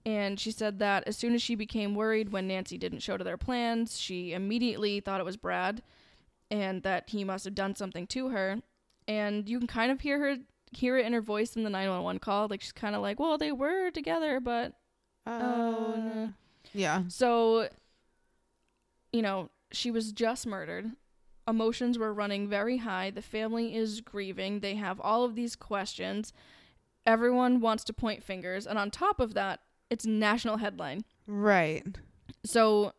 [0.05, 3.25] And she said that as soon as she became worried when Nancy didn't show to
[3.25, 5.81] their plans, she immediately thought it was Brad
[6.51, 8.61] and that he must have done something to her.
[9.09, 10.37] And you can kind of hear her
[10.73, 13.39] hear it in her voice in the 911 call like she's kind of like, "Well,
[13.39, 14.75] they were together, but
[15.25, 16.33] Uh, oh no."
[16.75, 17.05] Yeah.
[17.09, 17.71] So,
[19.11, 20.93] you know, she was just murdered.
[21.49, 23.11] Emotions were running very high.
[23.11, 24.61] The family is grieving.
[24.61, 26.33] They have all of these questions.
[27.07, 28.67] Everyone wants to point fingers.
[28.67, 31.05] And on top of that, it's national headline.
[31.27, 31.85] Right.
[32.45, 32.93] So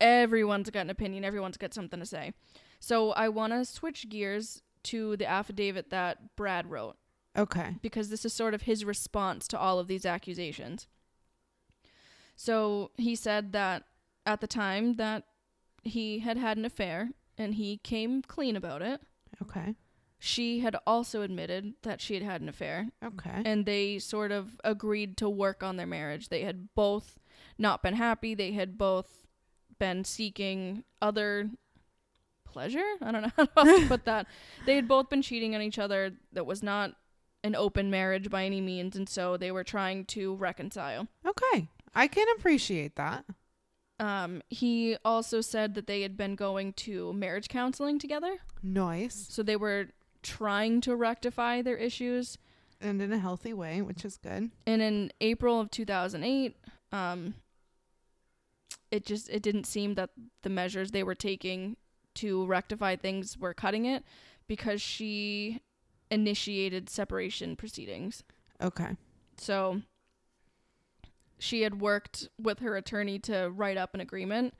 [0.00, 1.24] everyone's got an opinion.
[1.24, 2.32] Everyone's got something to say.
[2.80, 6.96] So I want to switch gears to the affidavit that Brad wrote
[7.36, 7.74] Okay.
[7.82, 10.86] because this is sort of his response to all of these accusations.
[12.36, 13.84] So he said that
[14.24, 15.24] at the time that
[15.82, 19.00] he had had an affair and he came clean about it,
[19.42, 19.74] Okay.
[20.18, 23.42] she had also admitted that she had had an affair Okay.
[23.44, 26.28] and they sort of agreed to work on their marriage.
[26.28, 27.18] They had both
[27.56, 29.26] not been happy, they had both
[29.78, 31.50] been seeking other
[32.44, 32.84] pleasure.
[33.00, 34.26] I don't know how else to put that.
[34.66, 36.12] They had both been cheating on each other.
[36.32, 36.94] That was not
[37.44, 41.06] an open marriage by any means, and so they were trying to reconcile.
[41.24, 41.68] Okay.
[41.94, 43.24] I can appreciate that.
[44.00, 49.26] Um, he also said that they had been going to marriage counseling together, Nice.
[49.28, 49.88] so they were
[50.22, 52.38] trying to rectify their issues.
[52.80, 54.50] And in a healthy way, which is good.
[54.66, 56.56] And in April of 2008,
[56.92, 57.34] um,
[58.92, 60.10] it just it didn't seem that
[60.42, 61.76] the measures they were taking
[62.14, 64.04] to rectify things were cutting it
[64.46, 65.60] because she
[66.10, 68.22] initiated separation proceedings.
[68.62, 68.96] Okay.
[69.36, 69.82] So
[71.38, 74.54] she had worked with her attorney to write up an agreement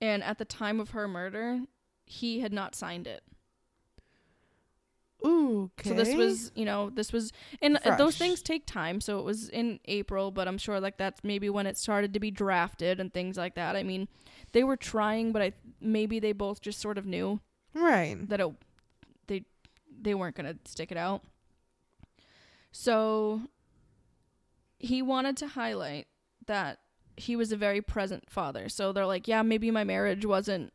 [0.00, 1.60] and at the time of her murder,
[2.06, 3.22] he had not signed it.
[5.26, 5.90] Ooh, okay.
[5.90, 9.00] So this was, you know, this was, and uh, those things take time.
[9.00, 12.20] So it was in April, but I'm sure like that's maybe when it started to
[12.20, 13.74] be drafted and things like that.
[13.74, 14.06] I mean,
[14.52, 17.40] they were trying, but I maybe they both just sort of knew
[17.74, 18.16] right.
[18.28, 18.48] that it
[19.26, 19.44] they
[20.00, 21.24] they weren't gonna stick it out.
[22.70, 23.42] So
[24.78, 26.06] he wanted to highlight
[26.46, 26.78] that
[27.16, 28.68] he was a very present father.
[28.68, 30.72] So they're like, yeah, maybe my marriage wasn't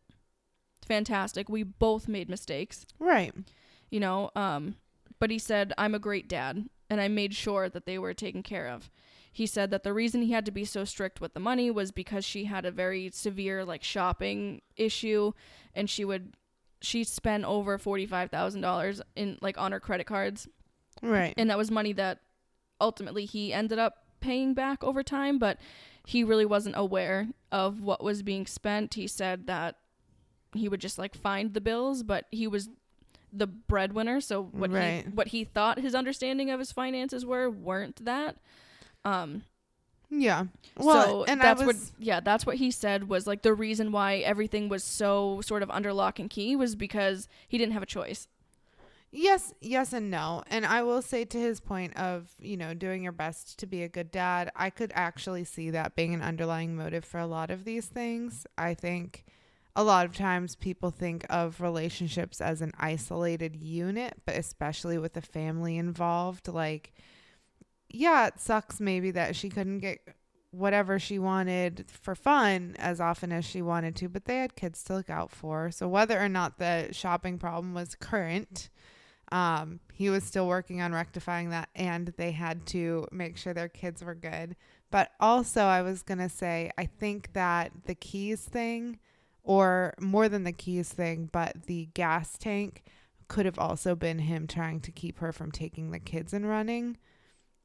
[0.85, 1.47] fantastic.
[1.49, 3.33] We both made mistakes Right.
[3.89, 4.75] you know um
[5.19, 8.43] but he said i'm a great dad and i made sure that they were taken
[8.43, 8.89] care of
[9.31, 11.91] he said that the reason he had to be so strict with the money was
[11.91, 15.31] because she had a very severe like shopping issue
[15.73, 16.35] and she would
[16.81, 20.47] she spent over $45,000 in like on her credit cards
[21.01, 21.33] Right.
[21.37, 22.19] and that was money that
[22.87, 25.57] ultimately he ended up paying back over time but
[26.05, 29.75] he really wasn't aware of what was being spent he said that
[30.53, 32.69] he would just like find the bills but he was
[33.31, 35.03] the breadwinner so what Right.
[35.05, 38.37] he what he thought his understanding of his finances were weren't that
[39.05, 39.43] um
[40.15, 40.45] yeah.
[40.77, 43.91] Well, so and that's I what yeah that's what he said was like the reason
[43.91, 47.81] why everything was so sort of under lock and key was because he didn't have
[47.81, 48.27] a choice
[49.15, 50.41] Yes, yes, and no.
[50.47, 53.83] And I will say to his point of, you know, doing your best to be
[53.83, 57.51] a good dad, I could actually see that being an underlying motive for a lot
[57.51, 58.47] of these things.
[58.57, 59.23] I think
[59.75, 65.13] a lot of times people think of relationships as an isolated unit, but especially with
[65.13, 66.91] the family involved, like,
[67.89, 69.99] yeah, it sucks maybe that she couldn't get
[70.49, 74.83] whatever she wanted for fun as often as she wanted to, but they had kids
[74.85, 75.69] to look out for.
[75.69, 78.69] So whether or not the shopping problem was current,
[79.33, 83.67] um, he was still working on rectifying that, and they had to make sure their
[83.67, 84.55] kids were good.
[84.91, 88.99] But also, I was gonna say, I think that the keys thing,
[89.43, 92.83] or more than the keys thing, but the gas tank
[93.27, 96.97] could have also been him trying to keep her from taking the kids and running.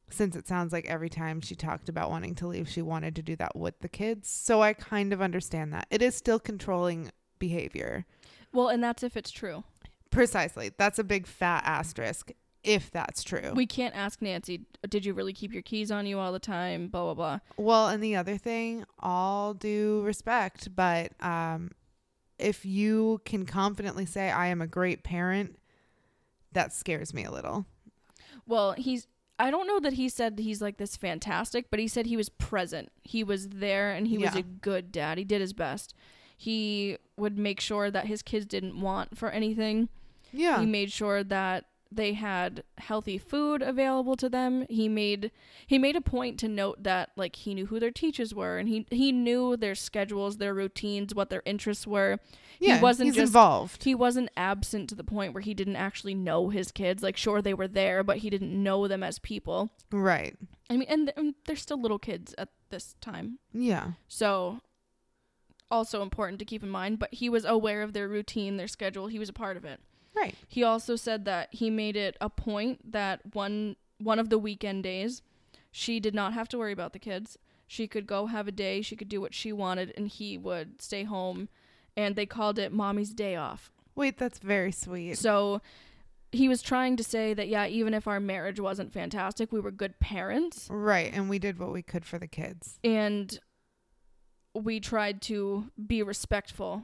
[0.08, 3.22] Since it sounds like every time she talked about wanting to leave, she wanted to
[3.22, 4.30] do that with the kids.
[4.30, 5.86] So I kind of understand that.
[5.90, 8.06] It is still controlling behavior.
[8.54, 9.64] well and that's if it's true
[10.10, 10.72] Precisely.
[10.76, 12.32] That's a big fat asterisk
[12.64, 13.52] if that's true.
[13.54, 16.88] we can't ask nancy did you really keep your keys on you all the time
[16.88, 21.70] blah blah blah well, and the other thing, all due respect, but um
[22.38, 25.56] if you can confidently say I am a great parent
[26.52, 27.66] that scares me a little.
[28.46, 29.06] Well, he's
[29.38, 32.28] I don't know that he said he's like this fantastic, but he said he was
[32.28, 32.90] present.
[33.04, 35.16] He was there and he was a good dad.
[35.16, 35.94] He did his best.
[36.36, 39.88] He would make sure that his kids didn't want for anything.
[40.32, 40.60] Yeah.
[40.60, 44.66] He made sure that they had healthy food available to them.
[44.68, 45.30] He made
[45.66, 48.68] he made a point to note that like he knew who their teachers were and
[48.68, 52.18] he he knew their schedules, their routines, what their interests were.
[52.60, 52.76] yeah.
[52.76, 53.84] he wasn't he's just- involved.
[53.84, 57.02] He wasn't absent to the point where he didn't actually know his kids.
[57.02, 59.70] Like sure they were there, but he didn't know them as people.
[59.90, 60.36] right.
[60.70, 63.38] I mean, and, and they're still little kids at this time.
[63.54, 63.92] Yeah.
[64.08, 64.60] So
[65.70, 69.06] also important to keep in mind, but he was aware of their routine, their schedule.
[69.06, 69.80] He was a part of it.
[70.14, 70.34] Right.
[70.48, 74.82] He also said that he made it a point that one one of the weekend
[74.84, 75.22] days,
[75.72, 77.36] she did not have to worry about the kids.
[77.66, 80.80] She could go have a day, she could do what she wanted and he would
[80.80, 81.48] stay home
[81.96, 83.70] and they called it mommy's day off.
[83.94, 85.18] Wait, that's very sweet.
[85.18, 85.60] So
[86.30, 89.70] he was trying to say that yeah, even if our marriage wasn't fantastic, we were
[89.72, 91.12] good parents Right.
[91.12, 92.78] And we did what we could for the kids.
[92.84, 93.38] and
[94.54, 96.82] we tried to be respectful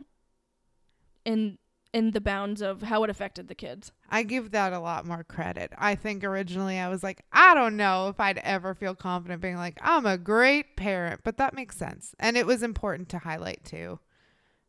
[1.24, 1.58] in
[1.94, 3.92] in the bounds of how it affected the kids.
[4.10, 5.72] I give that a lot more credit.
[5.78, 9.56] I think originally I was like, I don't know if I'd ever feel confident being
[9.56, 12.12] like, I'm a great parent, but that makes sense.
[12.18, 14.00] And it was important to highlight too,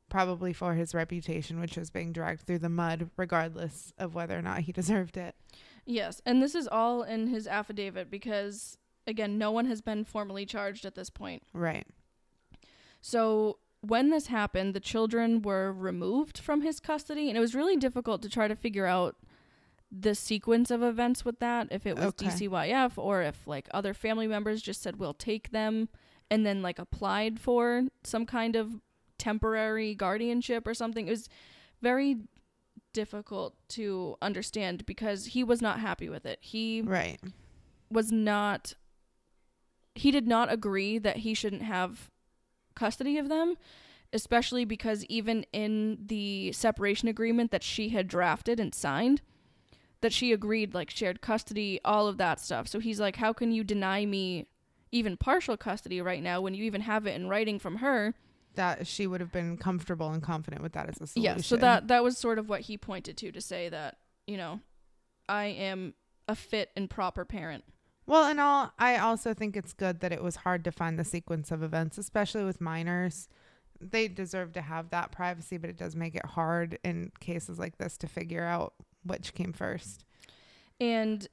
[0.07, 4.43] probably for his reputation, which was being dragged through the mud, regardless of whether or
[4.43, 5.33] not he deserved it.
[5.83, 10.45] Yes, and this is all in his affidavit because again, no one has been formally
[10.45, 11.41] charged at this point.
[11.53, 11.87] Right.
[13.01, 17.77] So when this happened, the children were removed from his custody, and it was really
[17.77, 19.15] difficult to try to figure out
[19.91, 21.67] the sequence of events with that.
[21.71, 22.27] If it was Okay.
[22.27, 25.89] DCYF or if like other family members just said we'll take them,
[26.31, 28.81] and then like applied for some kind of
[29.17, 31.07] temporary guardianship or something.
[31.07, 31.29] It was
[31.81, 32.17] very
[32.93, 36.39] difficult to understand because he was not happy with it.
[36.41, 37.19] He Right.
[37.89, 38.73] was not
[39.97, 42.11] he did not agree that he shouldn't have
[42.75, 43.55] custody of them
[44.13, 49.21] especially because even in the separation agreement that she had drafted and signed
[50.01, 52.67] that she agreed like shared custody all of that stuff.
[52.67, 54.47] So he's like how can you deny me
[54.91, 58.13] even partial custody right now when you even have it in writing from her?
[58.53, 61.23] That she would have been comfortable and confident with that as a solution.
[61.23, 63.97] yeah so that that was sort of what he pointed to to say that
[64.27, 64.61] you know
[65.27, 65.93] i am
[66.29, 67.65] a fit and proper parent
[68.07, 71.03] Well, and all I also think it's good that it was hard to find the
[71.03, 73.27] sequence of events, especially with minors.
[73.81, 77.77] They deserve to have that privacy, but it does make it hard in cases like
[77.77, 80.03] this to figure out which came first.
[80.79, 81.27] and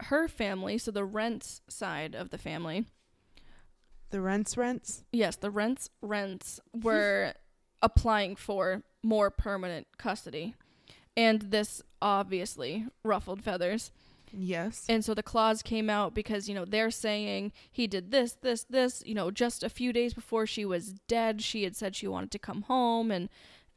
[0.00, 2.84] her family so the Rentz side of the family
[4.10, 5.04] The rents rents?
[5.12, 7.32] yes the rents rents were
[7.80, 10.54] applying for more permanent custody
[11.16, 13.90] and this obviously ruffled feathers
[14.32, 14.84] Yes.
[14.88, 18.64] and so the claws came out because you know they're saying he did this this
[18.64, 22.06] this you know just a few days before she was dead she had said she
[22.08, 23.28] wanted to come home and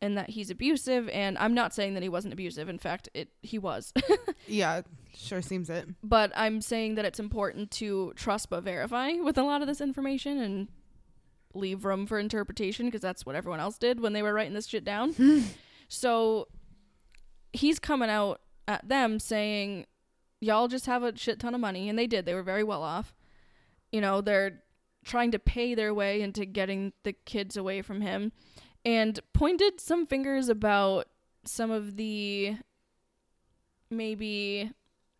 [0.01, 3.29] and that he's abusive and i'm not saying that he wasn't abusive in fact it
[3.41, 3.93] he was
[4.47, 4.81] yeah,
[5.15, 5.87] sure seems it.
[6.03, 9.81] but I'm saying that it's important to trust but verify with a lot of this
[9.81, 10.67] information and
[11.53, 14.67] leave room for interpretation because that's what everyone else did when they were writing this
[14.67, 15.15] shit down.
[15.89, 16.47] so
[17.53, 19.85] he's coming out at them saying,
[20.41, 21.89] Y'all just have a shit ton of money.
[21.89, 22.25] And they did.
[22.25, 23.13] They were very well off.
[23.91, 24.61] You know, they're
[25.03, 28.31] trying to pay their way into getting the kids away from him
[28.85, 31.07] and pointed some fingers about
[31.43, 32.57] some of the
[33.89, 34.71] maybe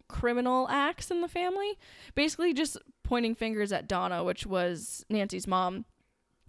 [0.08, 1.78] criminal acts in the family.
[2.16, 5.86] Basically, just pointing fingers at Donna, which was Nancy's mom,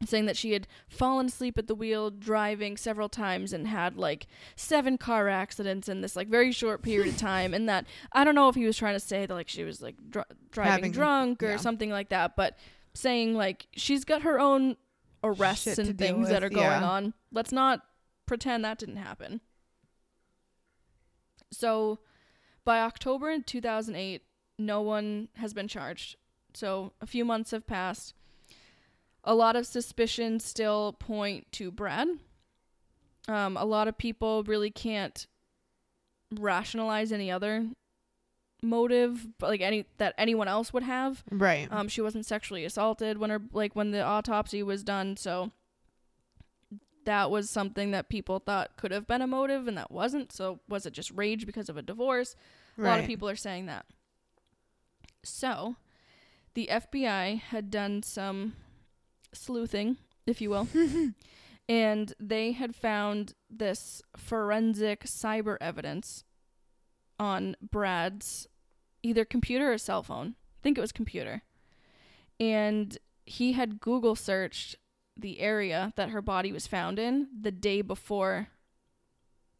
[0.05, 4.26] saying that she had fallen asleep at the wheel driving several times and had like
[4.57, 7.53] seven car accidents in this like very short period of time.
[7.53, 9.82] And that I don't know if he was trying to say that like she was
[9.82, 11.57] like dr- driving Having- drunk or yeah.
[11.57, 12.57] something like that, but
[12.94, 14.76] saying like she's got her own
[15.22, 16.88] arrests Shit and things that are going yeah.
[16.88, 17.14] on.
[17.30, 17.82] Let's not
[18.26, 19.40] pretend that didn't happen.
[21.53, 21.98] So
[22.64, 24.22] by October 2008,
[24.59, 26.16] no one has been charged.
[26.55, 28.14] So a few months have passed.
[29.25, 32.09] A lot of suspicions still point to Brad.
[33.29, 35.27] Um, a lot of people really can't
[36.39, 37.68] rationalize any other
[38.62, 41.23] motive, like any that anyone else would have.
[41.31, 41.68] Right.
[41.71, 45.53] Um, she wasn't sexually assaulted when her like when the autopsy was done, so
[47.05, 50.33] that was something that people thought could have been a motive, and that wasn't.
[50.33, 52.37] So was it just rage because of a divorce?
[52.79, 53.85] A lot of people are saying that.
[55.23, 55.77] So,
[56.55, 58.55] the FBI had done some
[59.33, 60.68] sleuthing, if you will,
[61.68, 66.24] and they had found this forensic cyber evidence
[67.18, 68.49] on Brad's
[69.03, 70.35] either computer or cell phone.
[70.39, 71.43] I think it was computer.
[72.39, 74.76] And he had Google searched
[75.16, 78.49] the area that her body was found in the day before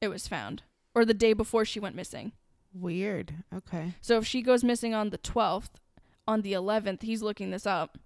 [0.01, 0.63] it was found
[0.95, 2.33] or the day before she went missing.
[2.73, 3.35] Weird.
[3.55, 3.95] Okay.
[4.01, 5.71] So if she goes missing on the 12th,
[6.27, 7.99] on the 11th, he's looking this up.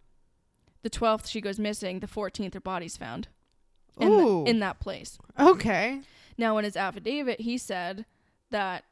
[0.84, 3.26] The 12th she goes missing, the 14th her body's found.
[3.98, 5.18] In, the- in that place.
[5.38, 6.02] Okay.
[6.38, 8.04] Now, in his affidavit, he said
[8.50, 8.84] that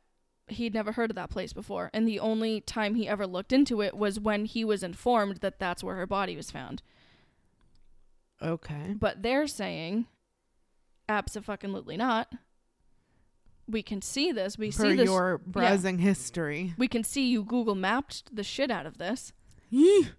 [0.48, 3.82] he'd never heard of that place before, and the only time he ever looked into
[3.82, 6.82] it was when he was informed that that's where her body was found.
[8.40, 8.94] Okay.
[8.98, 10.06] But they're saying,
[11.08, 12.32] absolutely not.
[13.68, 14.58] We can see this.
[14.58, 15.06] We For see this.
[15.06, 16.74] your browsing history.
[16.76, 19.32] we can see you Google mapped the shit out of this,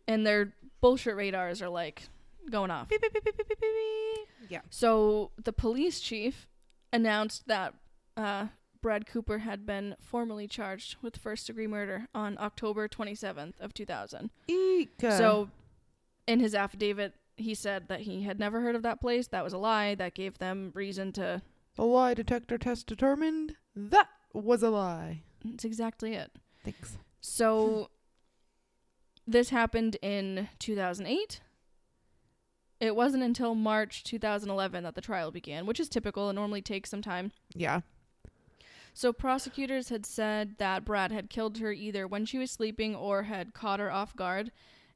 [0.07, 0.53] and their
[0.83, 2.03] bullshit radars are like
[2.51, 2.89] going off.
[2.89, 4.27] Beep, beep, beep, beep, beep, beep, beep.
[4.49, 4.59] Yeah.
[4.69, 6.47] So the police chief
[6.91, 7.73] announced that
[8.17, 8.47] uh,
[8.81, 14.29] Brad Cooper had been formally charged with first degree murder on October 27th of 2000.
[14.47, 14.89] Eek.
[14.99, 15.49] So
[16.27, 19.27] in his affidavit, he said that he had never heard of that place.
[19.27, 19.95] That was a lie.
[19.95, 21.41] That gave them reason to.
[21.75, 25.21] the lie detector test determined that was a lie.
[25.45, 26.31] That's exactly it.
[26.65, 26.97] Thanks.
[27.21, 27.89] So
[29.25, 31.41] this happened in 2008.
[32.79, 36.29] It wasn't until March 2011 that the trial began, which is typical.
[36.29, 37.31] It normally takes some time.
[37.53, 37.81] Yeah.
[38.93, 43.23] So prosecutors had said that Brad had killed her either when she was sleeping or
[43.23, 44.51] had caught her off guard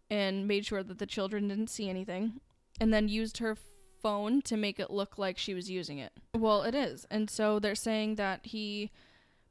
[0.10, 2.40] and made sure that the children didn't see anything
[2.80, 3.58] and then used her
[4.02, 6.12] phone to make it look like she was using it.
[6.36, 7.06] Well, it is.
[7.10, 8.92] And so they're saying that he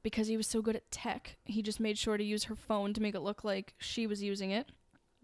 [0.06, 2.94] because he was so good at tech, he just made sure to use her phone
[2.94, 4.68] to make it look like she was using it.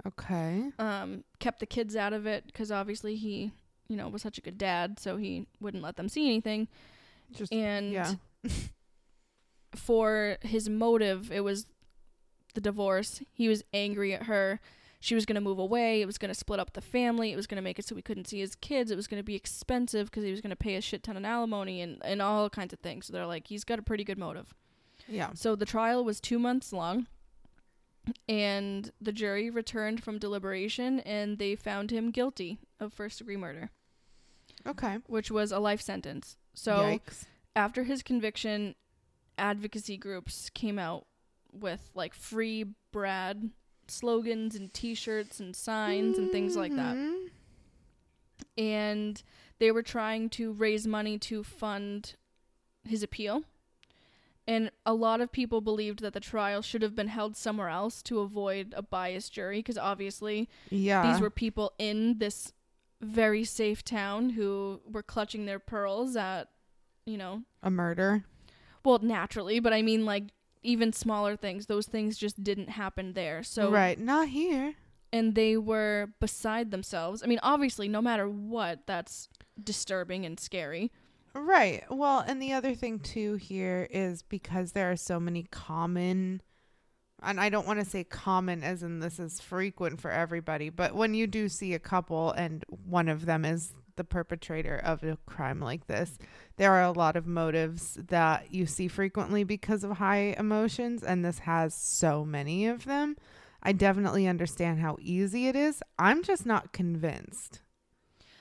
[0.04, 0.72] Okay.
[0.76, 3.52] Um kept the kids out of it cuz obviously he,
[3.86, 6.66] you know, was such a good dad, so he wouldn't let them see anything.
[7.30, 8.14] Just And yeah.
[9.76, 11.68] for his motive, it was
[12.54, 13.22] the divorce.
[13.30, 14.58] He was angry at her.
[14.98, 16.02] She was going to move away.
[16.02, 17.30] It was going to split up the family.
[17.30, 18.90] It was going to make it so we couldn't see his kids.
[18.90, 21.16] It was going to be expensive because he was going to pay a shit ton
[21.16, 23.06] of alimony and, and all kinds of things.
[23.06, 24.52] So they're like, he's got a pretty good motive.
[25.12, 25.30] Yeah.
[25.34, 27.06] So the trial was two months long.
[28.28, 33.70] And the jury returned from deliberation and they found him guilty of first degree murder,
[34.66, 34.98] Okay.
[35.06, 36.36] which was a life sentence.
[36.52, 37.26] So Yikes.
[37.54, 38.74] after his conviction,
[39.38, 41.06] advocacy groups came out
[41.52, 43.50] with like free Brad
[43.86, 46.96] slogans and t-shirts and signs and things like that.
[46.96, 47.30] Mhm.
[48.58, 49.22] And
[49.58, 52.16] they were trying to raise money to fund
[52.84, 53.44] his appeal.
[54.46, 58.02] And a lot of people believed that the trial should have been held somewhere else
[58.02, 61.10] to avoid a biased jury because obviously Yeah.
[61.12, 62.52] these were people in this
[63.00, 66.48] very safe town who were clutching their pearls at,
[67.06, 68.24] you know, a murder.
[68.84, 70.24] Well, naturally, but I mean like
[70.64, 71.66] even smaller things.
[71.66, 73.42] Those things just didn't happen there.
[73.44, 73.98] So right.
[73.98, 74.74] Not here.
[75.12, 77.22] and they were beside themselves.
[77.22, 79.28] I mean, obviously, no matter what, that's
[79.62, 80.90] disturbing and scary.
[81.34, 81.84] Right.
[81.90, 86.42] Well, and the other thing too here is because there are so many common
[87.22, 90.94] and I don't want to say common as in this is frequent for everybody, but
[90.94, 95.16] when you do see a couple and one of them is the perpetrator of a
[95.26, 96.18] crime like this,
[96.56, 101.24] there are a lot of motives that you see frequently because of high emotions and
[101.24, 103.16] this has so many of them.
[103.62, 105.82] I definitely understand how easy it is.
[105.98, 107.60] I'm just not convinced.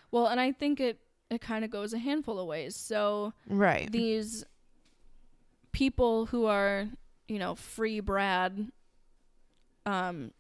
[0.10, 1.00] Well, and I think it
[1.32, 2.76] it kind of goes a handful of ways.
[2.76, 3.92] So Right.
[3.92, 4.44] these
[5.72, 6.88] people who are,
[7.28, 8.72] you know, free Brad
[9.86, 10.32] um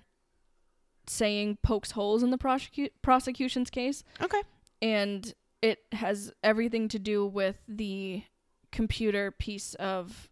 [1.07, 4.41] saying pokes holes in the prosecu- prosecution's case Okay.
[4.79, 8.23] and it has everything to do with the
[8.71, 10.29] computer piece of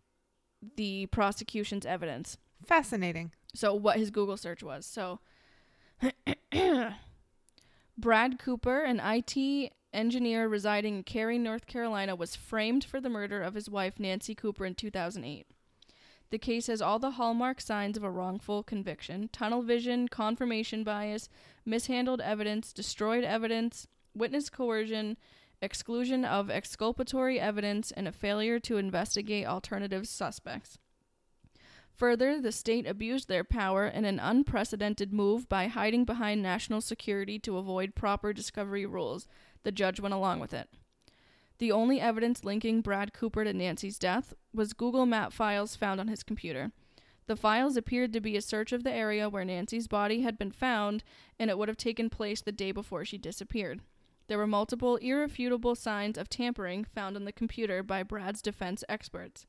[0.75, 2.37] the prosecution's evidence.
[2.65, 3.31] Fascinating.
[3.53, 4.85] so what his google search was.
[4.85, 5.19] So
[7.97, 13.41] brad cooper an it engineer residing in cary north carolina was framed for the murder
[13.41, 15.47] of his wife nancy cooper in 2008
[16.29, 19.29] The case has all the hallmark signs of a wrongful conviction.
[19.31, 21.29] Tunnel vision, confirmation bias,
[21.65, 23.87] mishandled evidence, destroyed evidence,
[24.17, 25.17] witness coercion,
[25.61, 30.77] exclusion of exculpatory evidence, and a failure to investigate alternative suspects.
[31.97, 37.39] Further, the state abused their power in an unprecedented move by hiding behind national security
[37.39, 39.27] to avoid proper discovery rules.
[39.63, 40.69] The judge went along with it.
[41.57, 46.07] The only evidence linking Brad Cooper to Nancy's death was Google Map files found on
[46.07, 46.71] his computer.
[47.25, 50.51] The files appeared to be a search of the area where Nancy's body had been
[50.51, 51.03] found,
[51.39, 53.81] and it would have taken place the day before she disappeared.
[54.27, 59.45] There were multiple irrefutable signs of tampering found on the computer by Brad's defense experts.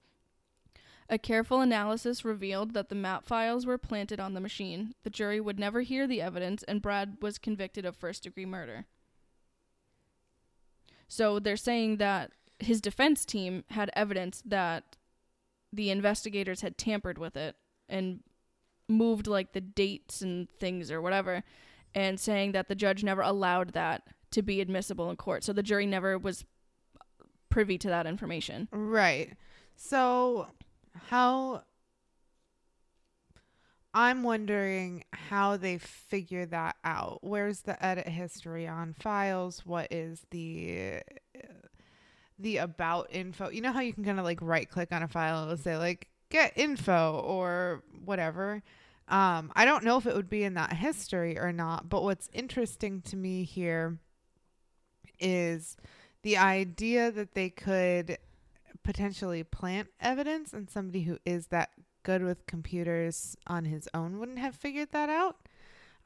[1.11, 4.95] A careful analysis revealed that the map files were planted on the machine.
[5.05, 8.85] The jury would never hear the evidence, and Brad was convicted of first degree murder.
[11.09, 14.97] So they're saying that his defense team had evidence that
[15.73, 17.57] the investigators had tampered with it
[17.89, 18.21] and
[18.89, 21.43] moved like the dates and things or whatever,
[21.95, 25.45] and saying that the judge never allowed that to be admissible in court.
[25.45, 26.45] So the jury never was
[27.49, 28.69] privy to that information.
[28.73, 29.35] Right.
[29.77, 30.49] So
[31.09, 31.63] how
[33.95, 37.19] I'm wondering how they figure that out.
[37.23, 39.65] Where's the edit history on files?
[39.65, 41.01] What is the
[42.39, 43.51] the about info?
[43.51, 45.77] You know how you can kind of like right click on a file and say
[45.77, 48.63] like get info or whatever.
[49.09, 52.29] Um, I don't know if it would be in that history or not, but what's
[52.35, 53.99] interesting to me here
[55.21, 55.77] is
[56.23, 58.19] the idea that they could
[58.83, 61.71] potentially plant evidence and somebody who is that
[62.03, 65.37] good with computers on his own wouldn't have figured that out.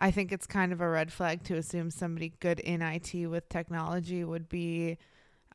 [0.01, 3.49] I think it's kind of a red flag to assume somebody good in IT with
[3.49, 4.99] technology would be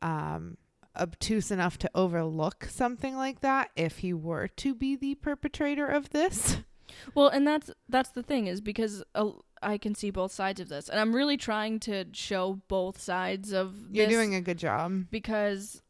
[0.02, 0.58] um,
[0.98, 6.12] obtuse enough to overlook something like that if he were to be the perpetrator of
[6.12, 6.60] this.
[7.16, 9.32] Well, and that's that's the thing is because uh,
[9.62, 13.54] I can see both sides of this, and I'm really trying to show both sides
[13.54, 13.76] of.
[13.92, 15.06] You're doing a good job.
[15.10, 15.82] because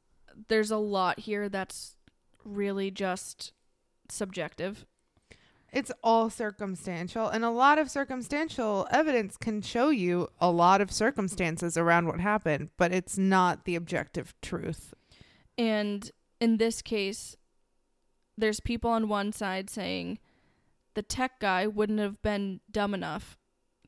[0.47, 1.95] there's a lot here that's
[2.43, 3.53] really just
[4.09, 4.85] subjective.
[5.73, 10.91] It's all circumstantial, and a lot of circumstantial evidence can show you a lot of
[10.91, 14.93] circumstances around what happened, but it's not the objective truth.
[15.57, 17.35] And in this case,
[18.37, 20.19] there's people on one side saying
[20.97, 23.37] the tech guy wouldn't have been dumb enough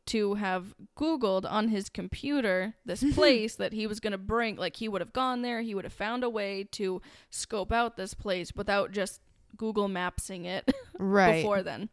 [0.05, 4.57] to have Googled on his computer this place that he was going to bring.
[4.57, 7.01] Like, he would have gone there, he would have found a way to
[7.31, 9.21] scope out this place without just
[9.57, 11.37] Google Mapsing it Right.
[11.41, 11.89] before then.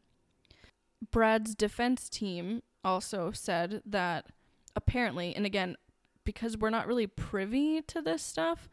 [1.10, 4.26] Brad's defense team also said that
[4.74, 5.76] apparently, and again,
[6.24, 8.68] because we're not really privy to this stuff,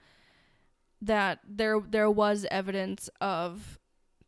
[1.02, 3.80] that there there was evidence of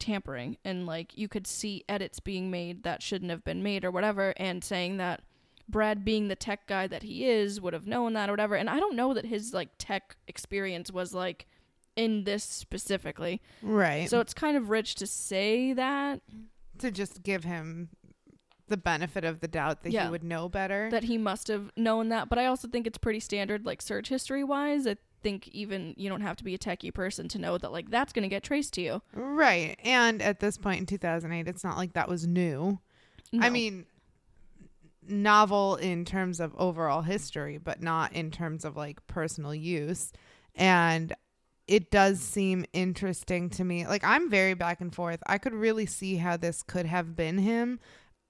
[0.06, 3.90] tampering and like you could see edits being made that shouldn't have been made or
[3.92, 5.22] whatever and saying that
[5.68, 8.70] Brad being the tech guy that he is would have known that or whatever and
[8.70, 11.48] I don't know that his like tech experience was like
[11.96, 13.42] in this specifically.
[13.64, 14.08] Right.
[14.10, 16.22] So it's kind of rich to say that
[16.80, 17.90] to just give him
[18.68, 20.06] the benefit of the doubt that Yeah.
[20.06, 20.90] he would know better.
[20.92, 24.10] that he must have known that, but I also think it's pretty standard like search
[24.10, 24.86] history wise.
[24.86, 27.90] I think even you don't have to be a techie person to know that like
[27.90, 29.02] that's going to get traced to you.
[29.14, 29.76] right.
[29.84, 32.80] And at this point in 2008, it's not like that was new.
[33.42, 33.88] I mean,
[35.08, 40.14] novel in terms of overall history, but not in terms of like personal use.
[40.54, 41.12] And
[41.68, 43.88] it does seem interesting to me.
[43.88, 45.24] Like, I'm very back and forth.
[45.26, 47.80] I could really see how this could have been him.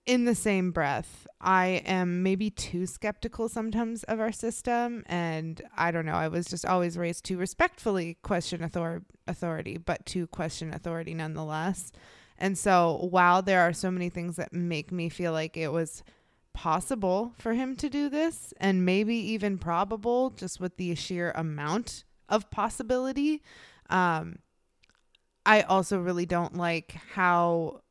[0.06, 5.04] In the same breath, I am maybe too skeptical sometimes of our system.
[5.08, 6.14] And I don't know.
[6.14, 11.92] I was just always raised to respectfully question author- authority, but to question authority nonetheless.
[12.38, 16.04] And so, while there are so many things that make me feel like it was
[16.54, 22.04] possible for him to do this, and maybe even probable just with the sheer amount
[22.30, 23.42] of possibility,
[23.90, 24.40] um,
[25.46, 27.82] I also really don't like how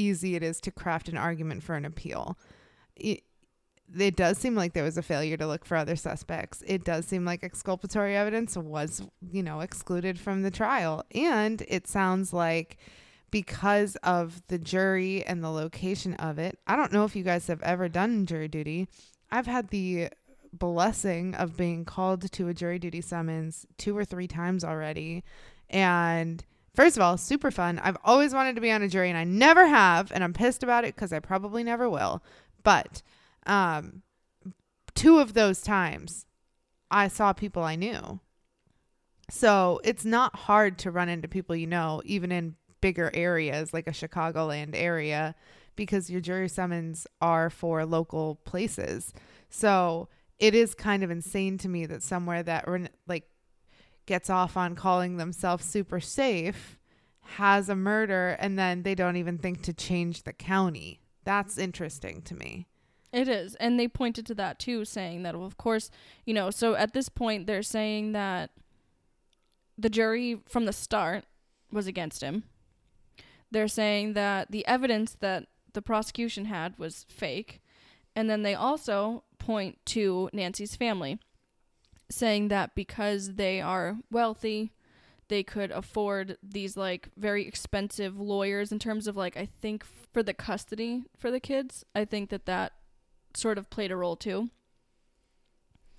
[0.00, 2.38] easy it is to craft an argument for an appeal.
[2.96, 3.22] It,
[3.98, 6.62] it does seem like there was a failure to look for other suspects.
[6.66, 11.04] It does seem like exculpatory evidence was, you know, excluded from the trial.
[11.14, 12.78] And it sounds like
[13.30, 17.46] because of the jury and the location of it, I don't know if you guys
[17.48, 18.88] have ever done jury duty.
[19.30, 20.08] I've had the
[20.52, 25.24] blessing of being called to a jury duty summons two or three times already.
[25.68, 26.44] And
[26.74, 27.78] first of all, super fun.
[27.78, 30.12] I've always wanted to be on a jury and I never have.
[30.12, 32.22] And I'm pissed about it because I probably never will.
[32.62, 33.02] But
[33.46, 34.02] um,
[34.94, 36.26] two of those times,
[36.90, 38.20] I saw people I knew.
[39.30, 43.86] So it's not hard to run into people you know, even in bigger areas like
[43.86, 45.34] a Chicagoland area
[45.76, 49.12] because your jury summons are for local places.
[49.48, 50.08] So
[50.38, 52.66] it is kind of insane to me that somewhere that
[53.06, 53.24] like
[54.10, 56.76] gets off on calling themselves super safe
[57.36, 60.98] has a murder and then they don't even think to change the county.
[61.22, 62.66] That's interesting to me.
[63.12, 63.54] It is.
[63.54, 65.92] And they pointed to that too, saying that, well, of course,
[66.26, 68.50] you know, so at this point, they're saying that
[69.78, 71.24] the jury from the start
[71.70, 72.42] was against him.
[73.52, 77.62] They're saying that the evidence that the prosecution had was fake.
[78.16, 81.20] And then they also point to Nancy's family,
[82.10, 84.72] saying that because they are wealthy,
[85.28, 90.22] they could afford these like very expensive lawyers in terms of like I think for
[90.22, 91.84] the custody for the kids.
[91.94, 92.72] I think that that
[93.34, 94.50] sort of played a role too.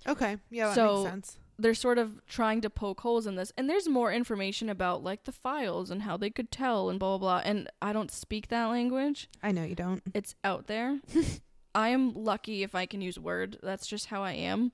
[0.06, 0.36] Okay.
[0.50, 1.38] Yeah, that So- makes sense.
[1.58, 5.24] They're sort of trying to poke holes in this, and there's more information about like
[5.24, 7.42] the files and how they could tell and blah blah blah.
[7.48, 9.28] And I don't speak that language.
[9.42, 10.02] I know you don't.
[10.12, 11.00] It's out there.
[11.74, 13.58] I am lucky if I can use Word.
[13.62, 14.72] That's just how I am.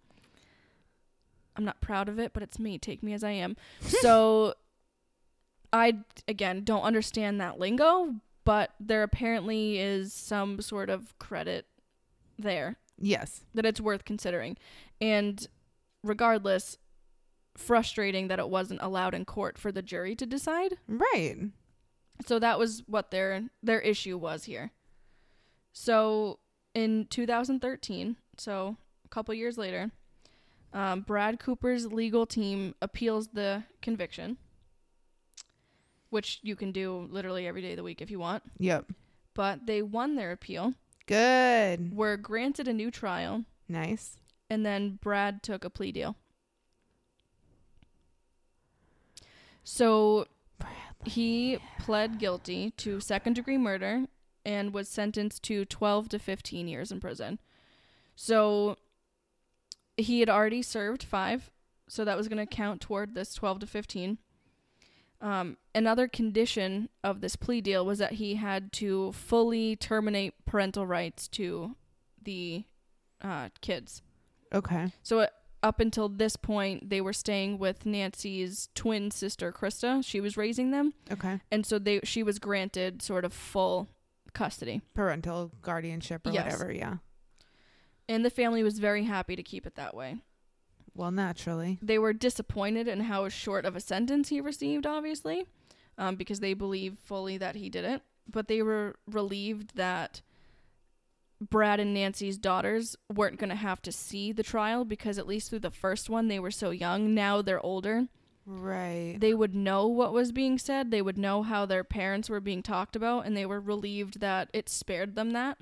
[1.59, 2.79] I'm not proud of it, but it's me.
[2.79, 3.57] Take me as I am.
[3.81, 4.55] so
[5.73, 11.67] I again don't understand that lingo, but there apparently is some sort of credit
[12.39, 13.45] there Yes.
[13.55, 14.57] that it's worth considering.
[15.01, 15.47] And
[16.03, 16.79] regardless,
[17.57, 20.77] frustrating that it wasn't allowed in court for the jury to decide.
[20.87, 21.37] Right.
[22.25, 24.71] So that was what their their issue was here.
[25.73, 26.39] So
[26.75, 29.91] in 2013, so a couple years later,
[30.73, 34.37] um, Brad Cooper's legal team appeals the conviction,
[36.11, 38.43] which you can do literally every day of the week if you want.
[38.59, 38.87] Yep.
[39.35, 40.75] But they won their appeal,
[41.07, 41.95] Good.
[41.97, 44.17] were granted a new trial, Nice.
[44.51, 46.17] and then Brad took a plea deal.
[49.65, 50.27] So
[51.05, 54.07] he pled guilty to second degree murder
[54.45, 57.39] and was sentenced to 12 to 15 years in prison.
[58.17, 58.77] So
[59.99, 61.51] he had already served five,
[61.89, 64.19] so that was going to count toward this 12 to 15.
[65.21, 70.87] Um, another condition of this plea deal was that he had to fully terminate parental
[70.87, 71.75] rights to
[72.23, 72.65] the
[73.21, 74.03] uh, kids.
[74.55, 74.93] Okay.
[75.03, 75.27] So uh,
[75.63, 80.05] up until this point, they were staying with Nancy's twin sister Krista.
[80.05, 81.41] She was raising them, Okay.
[81.51, 83.89] and so they she was granted sort of full
[84.35, 86.45] custody, Parental guardianship or Yes.
[86.45, 86.71] whatever.
[86.73, 86.97] Yeah.
[88.09, 90.17] And the family was very happy to keep it that way.
[90.95, 91.79] Well, naturally.
[91.81, 95.47] They were disappointed in how short of a sentence he received, obviously,
[95.97, 98.03] um, because they believe fully that he did it.
[98.31, 100.23] But they were relieved that
[101.41, 105.51] Brad and Nancy's daughters weren't going to have to see the trial because at least
[105.51, 107.15] through the first one they were so young.
[107.15, 108.09] Now they're older.
[108.51, 109.17] Right.
[109.19, 110.91] they would know what was being said.
[110.91, 114.49] They would know how their parents were being talked about, and they were relieved that
[114.55, 115.59] it spared them that.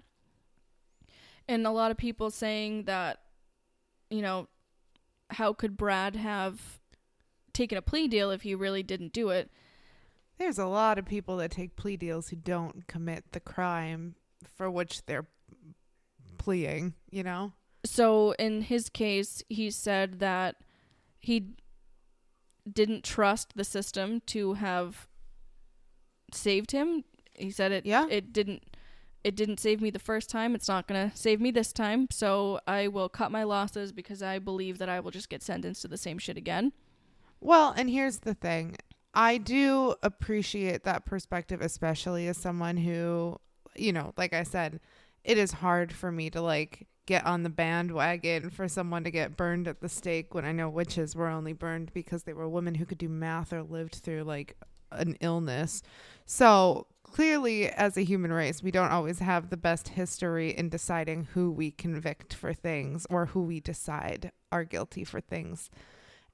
[1.49, 3.21] And a lot of people saying that,
[4.11, 4.49] you know,
[5.31, 6.81] how could Brad have
[7.53, 9.51] taken a plea deal if he really didn't do it?
[10.39, 14.17] There's a lot of people that take plea deals who don't commit the crime
[14.57, 15.27] for which they're
[16.39, 17.53] pleading, you know?
[17.85, 20.57] So in his case, he said that
[21.19, 21.55] he
[22.71, 25.07] didn't trust the system to have
[26.33, 27.05] saved him.
[27.35, 28.07] He said it Yeah.
[28.11, 28.76] it didn't
[29.27, 30.55] it didn't save me the first time.
[30.55, 32.07] It's not going to save me this time.
[32.13, 35.83] So I will cut my losses because I believe that I will just get sentenced
[35.83, 36.73] to the same shit again.
[37.41, 38.77] Well, and here's the thing.
[39.15, 43.41] I do appreciate that perspective, especially as someone who,
[43.75, 44.79] you know, like I said,
[45.25, 49.37] it is hard for me to like get on the bandwagon for someone to get
[49.37, 52.77] burned at the stake when I know witches were only burned because they were women
[52.77, 54.57] who could do math or lived through like
[54.93, 55.83] an illness.
[56.27, 61.29] So clearly, as a human race, we don't always have the best history in deciding
[61.33, 65.71] who we convict for things or who we decide are guilty for things.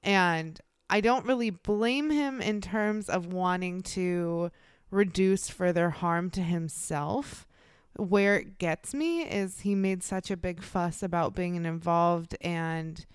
[0.01, 0.59] And
[0.89, 4.51] I don't really blame him in terms of wanting to
[4.91, 7.47] reduce further harm to himself.
[7.95, 12.35] Where it gets me is he made such a big fuss about being an involved
[12.41, 13.05] and,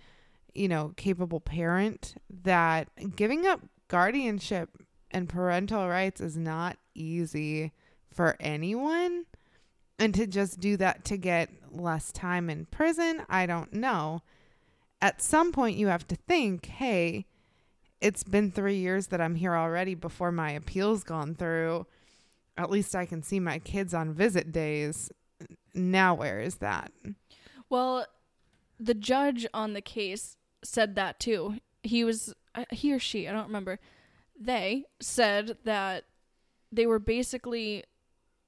[0.54, 4.70] you know, capable parent that giving up guardianship
[5.10, 7.72] and parental rights is not easy
[8.12, 9.24] for anyone.
[9.98, 14.22] And to just do that to get less time in prison, I don't know.
[15.00, 17.26] At some point, you have to think, hey,
[18.00, 21.86] it's been three years that I'm here already before my appeal's gone through.
[22.56, 25.10] At least I can see my kids on visit days.
[25.74, 26.92] Now, where is that?
[27.68, 28.06] Well,
[28.78, 31.58] the judge on the case said that too.
[31.82, 33.78] He was uh, he or she, I don't remember.
[34.38, 36.04] They said that
[36.72, 37.84] they were basically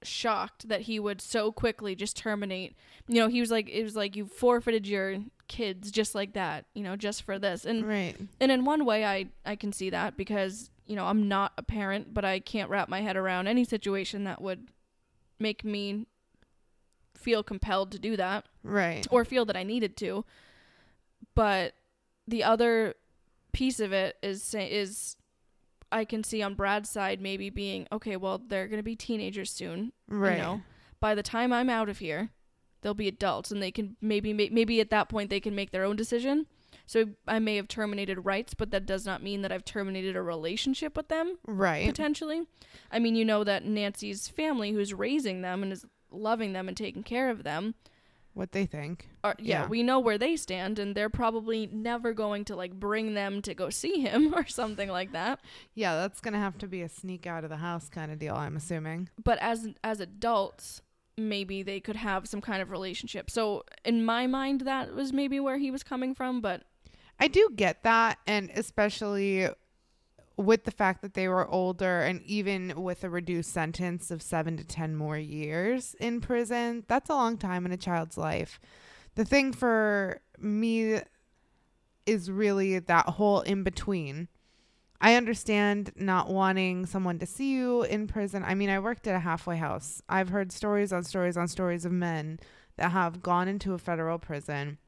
[0.02, 2.74] shocked that he would so quickly just terminate.
[3.06, 5.18] You know, he was like it was like you forfeited your
[5.48, 7.64] kids just like that, you know, just for this.
[7.64, 8.16] And Right.
[8.40, 11.62] and in one way I I can see that because, you know, I'm not a
[11.62, 14.68] parent, but I can't wrap my head around any situation that would
[15.38, 16.06] make me
[17.14, 19.06] feel compelled to do that Right.
[19.10, 20.24] or feel that I needed to.
[21.34, 21.74] But
[22.26, 22.94] the other
[23.52, 25.16] piece of it is is
[25.92, 28.16] I can see on Brad's side maybe being okay.
[28.16, 29.92] Well, they're gonna be teenagers soon.
[30.08, 30.36] Right.
[30.36, 30.60] You know,
[31.00, 32.30] by the time I'm out of here,
[32.82, 35.84] they'll be adults, and they can maybe maybe at that point they can make their
[35.84, 36.46] own decision.
[36.86, 40.22] So I may have terminated rights, but that does not mean that I've terminated a
[40.22, 41.86] relationship with them Right.
[41.86, 42.42] potentially.
[42.90, 46.76] I mean, you know that Nancy's family, who's raising them and is loving them and
[46.76, 47.74] taking care of them,
[48.32, 49.08] What they think.
[49.24, 49.68] are yeah, Yeah.
[49.68, 53.54] we know where they stand, and they're probably never going to like bring them to
[53.54, 55.40] go see him or something like that.
[55.74, 58.34] Yeah, that's gonna have to be a sneak out of the house kind of deal.
[58.36, 59.08] I'm assuming.
[59.22, 60.80] But as as adults,
[61.18, 63.30] maybe they could have some kind of relationship.
[63.30, 66.40] So in my mind, that was maybe where he was coming from.
[66.40, 66.62] But
[67.18, 69.48] I do get that, and especially
[70.40, 74.56] with the fact that they were older, and even with a reduced sentence of seven
[74.56, 78.58] to ten more years in prison, that's a long time in a child's life.
[79.14, 81.00] The thing for me
[82.06, 84.28] is really that whole in between.
[85.00, 88.44] I understand not wanting someone to see you in prison.
[88.44, 90.02] I mean, I worked at a halfway house.
[90.08, 92.38] I've heard stories on stories on stories of men
[92.76, 94.78] that have gone into a federal prison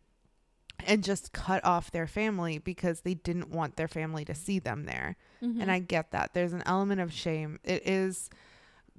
[0.86, 4.84] and just cut off their family because they didn't want their family to see them
[4.84, 5.16] there.
[5.40, 5.70] And mm-hmm.
[5.70, 6.34] I get that.
[6.34, 7.58] There's an element of shame.
[7.64, 8.30] It is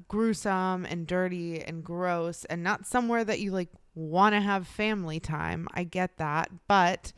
[0.08, 5.20] gruesome and dirty and gross and not somewhere that you like want to have family
[5.20, 5.68] time.
[5.74, 6.50] I get that.
[6.68, 7.14] But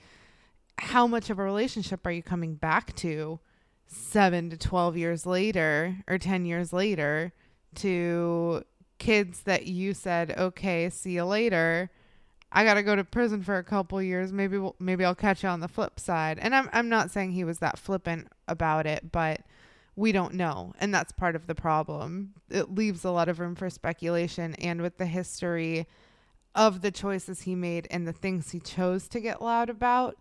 [0.78, 3.40] how much of a relationship are you coming back to
[3.88, 7.34] 7 to 12 years later or 10 years later
[7.76, 8.64] to
[8.98, 11.90] kids that you said, "Okay, see you later."
[12.56, 14.32] I got to go to prison for a couple years.
[14.32, 16.40] Maybe we'll, maybe I'll catch you on the flip side.
[16.40, 19.42] And I'm I'm not saying he was that flippant about it, but
[19.98, 22.34] we don't know, and that's part of the problem.
[22.50, 25.86] It leaves a lot of room for speculation and with the history
[26.54, 30.18] of the choices he made and the things he chose to get loud about,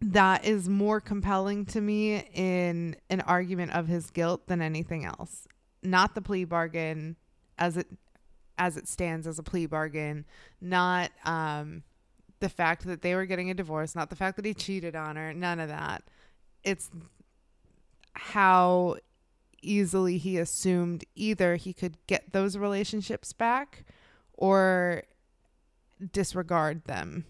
[0.00, 5.46] that is more compelling to me in an argument of his guilt than anything else.
[5.82, 7.16] Not the plea bargain
[7.58, 7.86] as it
[8.58, 10.24] as it stands as a plea bargain,
[10.60, 11.82] not um,
[12.40, 15.16] the fact that they were getting a divorce, not the fact that he cheated on
[15.16, 16.02] her, none of that.
[16.64, 16.90] It's
[18.14, 18.96] how
[19.62, 23.84] easily he assumed either he could get those relationships back
[24.34, 25.04] or
[26.12, 27.24] disregard them.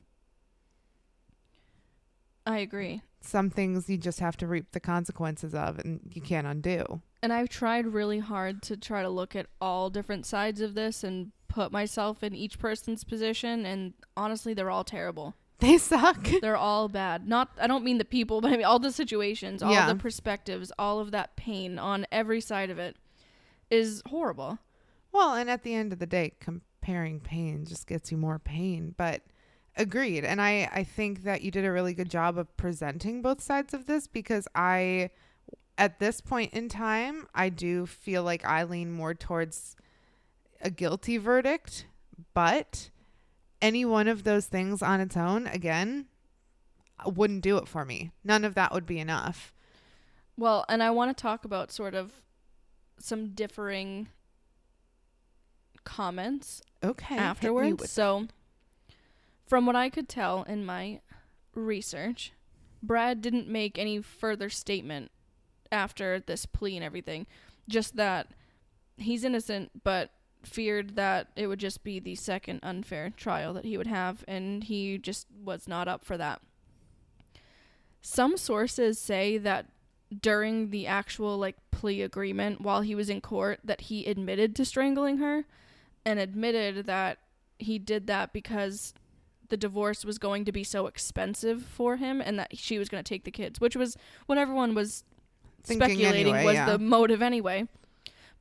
[2.47, 3.03] I agree.
[3.21, 7.03] Some things you just have to reap the consequences of and you can't undo.
[7.23, 11.05] And I've tried really hard to try to look at all different sides of this
[11.05, 13.65] and put myself in each person's position.
[13.65, 15.35] And honestly, they're all terrible.
[15.61, 16.25] They suck.
[16.43, 17.29] They're all bad.
[17.29, 19.87] Not, I don't mean the people, but I mean all the situations, all Yeah.
[19.87, 22.97] the perspectives, all of that pain on every side of it
[23.71, 24.59] is horrible.
[25.13, 28.95] Well, and at the end of the day, comparing pain just gets you more pain.
[28.97, 29.23] But
[29.77, 30.25] agreed.
[30.25, 33.73] And I, I think that you did a really good job of presenting both sides
[33.73, 35.11] of this because I,
[35.79, 39.77] at this point in time, I do feel like I lean more towards
[40.61, 41.87] a guilty verdict.
[42.35, 42.91] But
[43.61, 46.07] any one of those things on its own, again,
[47.05, 48.13] wouldn't do it for me.
[48.25, 49.53] None of that would be enough.
[50.37, 52.13] Well, and I want to talk about sort of
[52.99, 54.09] some differing
[55.85, 57.17] comments Okay.
[57.17, 57.91] afterwards.
[57.91, 58.29] So,
[59.47, 61.01] from what I could tell in my
[61.55, 62.33] research,
[62.83, 65.11] Brad didn't make any further statement
[65.73, 67.27] after this plea and everything.
[67.69, 68.29] Just that
[68.97, 70.11] he's innocent, but
[70.45, 74.65] feared that it would just be the second unfair trial that he would have, and
[74.65, 76.41] he just was not up for that.
[78.01, 79.67] Some sources say that
[80.21, 84.65] during the actual like plea agreement while he was in court that he admitted to
[84.65, 85.45] strangling her
[86.05, 87.19] and admitted that
[87.59, 88.93] he did that because
[89.49, 93.03] the divorce was going to be so expensive for him and that she was going
[93.03, 93.97] to take the kids, which was
[94.27, 95.05] what everyone was
[95.65, 96.67] speculating anyway, was yeah.
[96.71, 97.67] the motive anyway.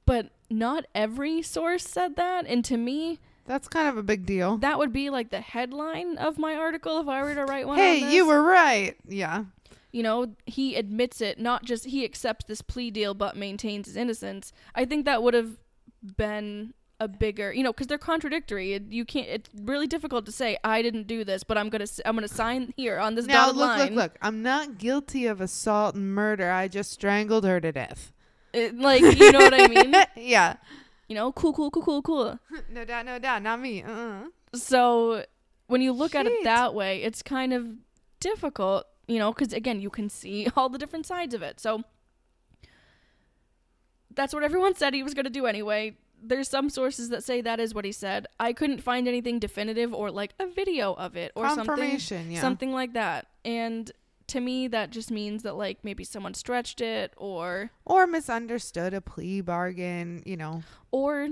[0.06, 4.58] But not every source said that, and to me, That's kind of a big deal.
[4.58, 7.80] that would be like the headline of my article if I were to write one.
[7.80, 8.96] on Hey, you were right.
[9.08, 9.46] Yeah.
[9.92, 13.96] you know, he admits it, not just he accepts this plea deal but maintains his
[13.96, 14.52] innocence.
[14.76, 15.58] I think that would have
[16.18, 18.80] been a bigger, you know, because they're contradictory.
[18.90, 19.28] You can't.
[19.28, 22.74] It's really difficult to say I didn't do this, but I'm gonna i'm gonna sign
[22.78, 23.80] here on this Now dotted look, line.
[23.80, 24.18] look, look.
[24.22, 26.52] I'm not guilty of assault and murder.
[26.52, 28.14] I just strangled her to death.
[28.54, 29.96] It, like, you know what I mean?
[30.16, 30.58] yeah.
[31.08, 32.40] You know, cool, cool, cool, cool, cool.
[32.70, 33.42] No doubt, no doubt.
[33.42, 33.84] Not me.
[33.84, 34.26] Uh-uh.
[34.54, 35.26] So
[35.68, 37.68] when you look at it that way, it's kind of
[38.20, 41.60] difficult, you know, because again, you can see all the different sides of it.
[41.60, 41.84] So
[44.14, 45.96] that's what everyone said he was going to do anyway.
[46.22, 48.28] There's some sources that say that is what he said.
[48.40, 52.00] I couldn't find anything definitive or like a video of it or something
[52.30, 52.42] yeah.
[52.42, 53.28] something like that.
[53.44, 53.92] And
[54.28, 59.02] to me that just means that like maybe someone stretched it or or misunderstood a
[59.02, 60.64] plea bargain, you know.
[60.92, 61.30] or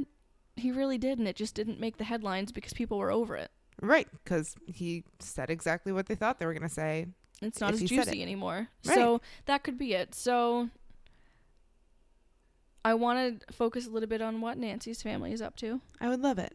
[0.56, 3.52] he really did and it just didn't make the headlines because people were over it.
[3.82, 7.08] Right, because he said exactly what they thought they were going to say.
[7.42, 8.68] It's not as juicy anymore.
[8.86, 8.96] Right.
[8.96, 10.14] So that could be it.
[10.14, 10.70] So
[12.84, 15.82] I want to focus a little bit on what Nancy's family is up to.
[16.00, 16.54] I would love it.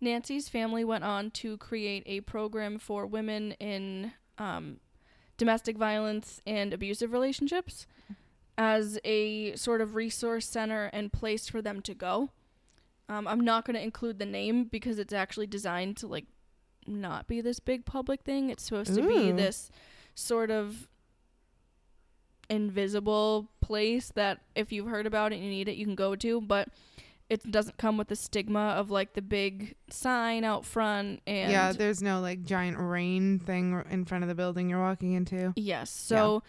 [0.00, 4.78] Nancy's family went on to create a program for women in um,
[5.36, 7.86] domestic violence and abusive relationships
[8.58, 12.30] as a sort of resource center and place for them to go.
[13.08, 16.26] Um, I'm not going to include the name because it's actually designed to like
[16.86, 18.50] not be this big public thing.
[18.50, 19.70] It's supposed to be this
[20.14, 20.88] sort of
[22.52, 26.14] invisible place that if you've heard about it and you need it, you can go
[26.14, 26.68] to, but
[27.30, 31.72] it doesn't come with the stigma of like the big sign out front and yeah,
[31.72, 35.54] there's no like giant rain thing in front of the building you're walking into.
[35.56, 35.90] Yes.
[35.90, 36.42] So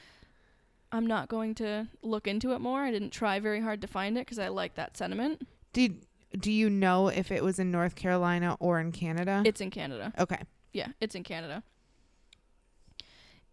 [0.91, 2.81] I'm not going to look into it more.
[2.81, 5.47] I didn't try very hard to find it because I like that sentiment.
[5.71, 6.05] Did
[6.37, 9.41] do you know if it was in North Carolina or in Canada?
[9.45, 10.11] It's in Canada.
[10.19, 10.41] okay.
[10.73, 11.63] Yeah, it's in Canada.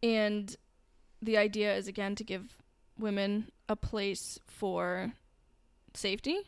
[0.02, 0.56] And
[1.22, 2.56] the idea is again to give
[2.98, 5.12] women a place for
[5.94, 6.40] safety,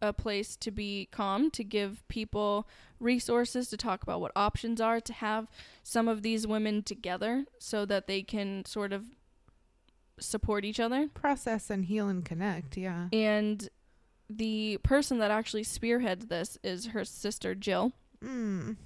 [0.00, 2.68] a place to be calm, to give people
[3.00, 5.48] resources to talk about what options are, to have
[5.82, 9.04] some of these women together so that they can sort of
[10.18, 11.08] support each other.
[11.14, 12.76] Process and heal and connect.
[12.76, 13.08] Yeah.
[13.12, 13.68] And
[14.28, 17.92] the person that actually spearheads this is her sister Jill.
[18.22, 18.76] Mm.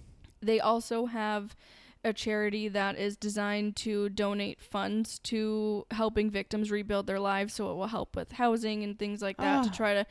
[0.41, 1.55] They also have
[2.05, 7.71] a charity that is designed to donate funds to helping victims rebuild their lives so
[7.71, 9.73] it will help with housing and things like that to Ah.
[9.73, 10.07] try to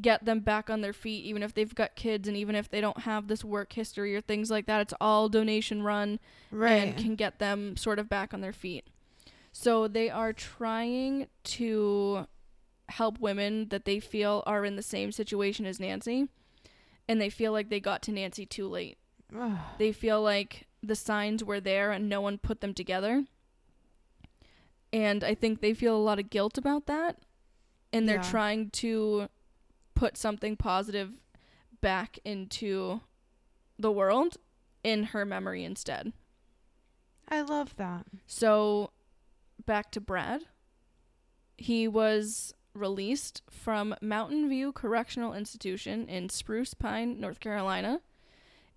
[0.00, 2.80] get them back on their feet even if they've got kids and even if they
[2.80, 6.18] don't have this work history or things like that it's all donation run
[6.50, 6.76] Right.
[6.76, 8.86] and can get them sort of back on their feet.
[9.52, 12.26] So they are trying to
[12.88, 16.28] help women that they feel are in the same situation as Nancy
[17.08, 18.96] and they feel like they got to Nancy too late.
[19.78, 23.24] They feel like the signs were there and no one put them together.
[24.92, 27.18] And I think they feel a lot of guilt about that.
[27.92, 28.30] And they're Yeah.
[28.30, 29.28] trying to
[29.94, 31.12] put something positive
[31.80, 33.00] back into
[33.78, 34.36] the world
[34.82, 36.12] in her memory instead.
[37.28, 38.06] I love that.
[38.26, 38.90] So,
[39.64, 40.44] back to Brad.
[41.56, 48.00] He was released from Mountain View Correctional Institution in Spruce Pine, North Carolina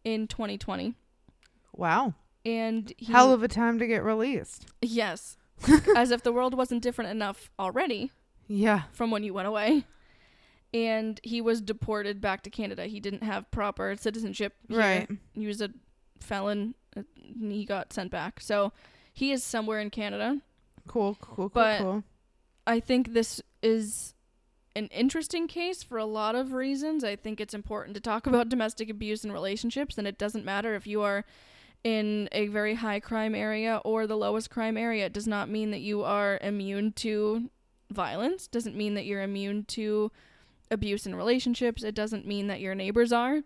[0.03, 0.95] in 2020.
[1.75, 2.13] Wow.
[2.45, 4.67] And he, Hell of a time to get released.
[4.81, 5.37] yes,
[5.95, 8.11] as if the world wasn't different enough already
[8.47, 8.83] Yeah.
[8.91, 9.85] from when you went away.
[10.73, 12.85] And he was deported back to Canada.
[12.85, 14.77] He didn't have proper citizenship here.
[14.77, 15.09] Right.
[15.33, 15.69] He was a
[16.19, 16.75] felon.
[16.97, 17.03] uh,
[17.39, 18.41] and He got sent back.
[18.41, 18.73] So
[19.13, 20.41] he is somewhere in Canada.
[20.87, 21.17] Cool.
[21.21, 21.35] Cool.
[21.35, 21.49] Cool.
[21.49, 22.03] But- cool.
[22.67, 24.15] I think this is
[24.75, 27.03] an interesting case for a lot of reasons.
[27.03, 30.75] I think it's important to talk about domestic abuse and relationships, and it doesn't matter
[30.75, 31.23] if you are
[31.85, 35.05] in a very high crime area or the lowest crime area.
[35.05, 37.51] It does not mean that you are immune to
[37.91, 40.11] violence, doesn't mean that you're immune to
[40.71, 43.43] abuse in relationships, it doesn't mean that your neighbors are.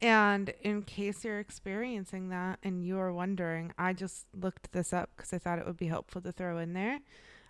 [0.00, 5.10] And in case you're experiencing that and you are wondering, I just looked this up
[5.16, 7.00] because I thought it would be helpful to throw in there.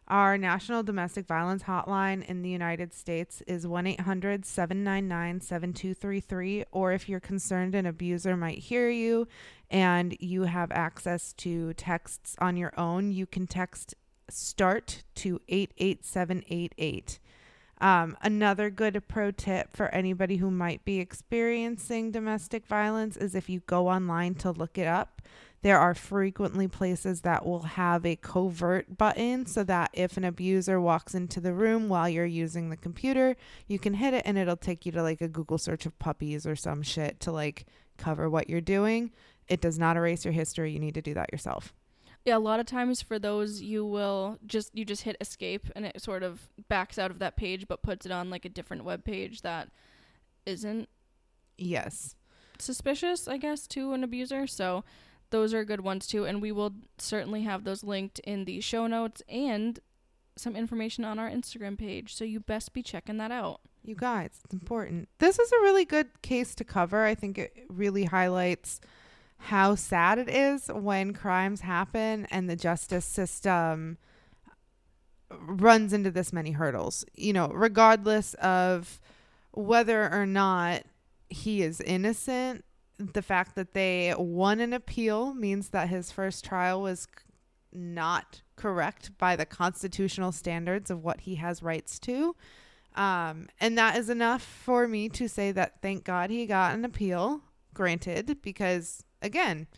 [0.08, 6.64] Our National Domestic Violence Hotline in the United States is 1 800 799 7233.
[6.72, 9.28] Or if you're concerned an abuser might hear you
[9.70, 13.94] and you have access to texts on your own, you can text
[14.30, 17.18] START to 88788.
[17.80, 23.50] Um, another good pro tip for anybody who might be experiencing domestic violence is if
[23.50, 25.20] you go online to look it up,
[25.62, 30.80] there are frequently places that will have a covert button so that if an abuser
[30.80, 33.36] walks into the room while you're using the computer,
[33.66, 36.46] you can hit it and it'll take you to like a Google search of puppies
[36.46, 37.66] or some shit to like
[37.96, 39.10] cover what you're doing.
[39.48, 40.70] It does not erase your history.
[40.72, 41.74] You need to do that yourself.
[42.24, 45.86] Yeah, a lot of times for those you will just you just hit escape and
[45.86, 48.84] it sort of backs out of that page but puts it on like a different
[48.84, 49.70] web page that
[50.44, 50.88] isn't
[51.56, 52.14] Yes.
[52.58, 54.46] suspicious, I guess, to an abuser.
[54.46, 54.84] So
[55.30, 58.86] those are good ones too and we will certainly have those linked in the show
[58.86, 59.80] notes and
[60.38, 63.60] some information on our Instagram page, so you best be checking that out.
[63.82, 65.08] You guys, it's important.
[65.18, 67.04] This is a really good case to cover.
[67.04, 68.80] I think it really highlights
[69.38, 73.98] how sad it is when crimes happen and the justice system
[75.30, 77.04] runs into this many hurdles.
[77.14, 79.00] You know, regardless of
[79.52, 80.82] whether or not
[81.28, 82.64] he is innocent,
[82.98, 87.06] the fact that they won an appeal means that his first trial was
[87.72, 92.34] not correct by the constitutional standards of what he has rights to.
[92.96, 96.84] Um, and that is enough for me to say that thank God he got an
[96.84, 97.42] appeal
[97.72, 99.68] granted because, again,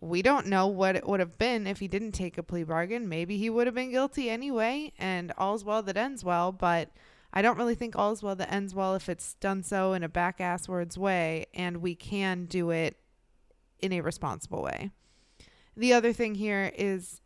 [0.00, 3.08] we don't know what it would have been if he didn't take a plea bargain.
[3.08, 6.52] Maybe he would have been guilty anyway, and all's well that ends well.
[6.52, 6.90] But
[7.36, 10.08] I don't really think all's well that ends well if it's done so in a
[10.08, 12.96] back asswards way, and we can do it
[13.78, 14.90] in a responsible way.
[15.76, 17.20] The other thing here is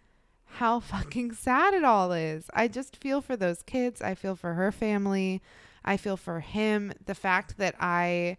[0.55, 2.51] how fucking sad it all is.
[2.53, 4.03] I just feel for those kids.
[4.03, 5.43] I feel for her family.
[5.85, 6.93] I feel for him.
[7.07, 8.37] The fact that I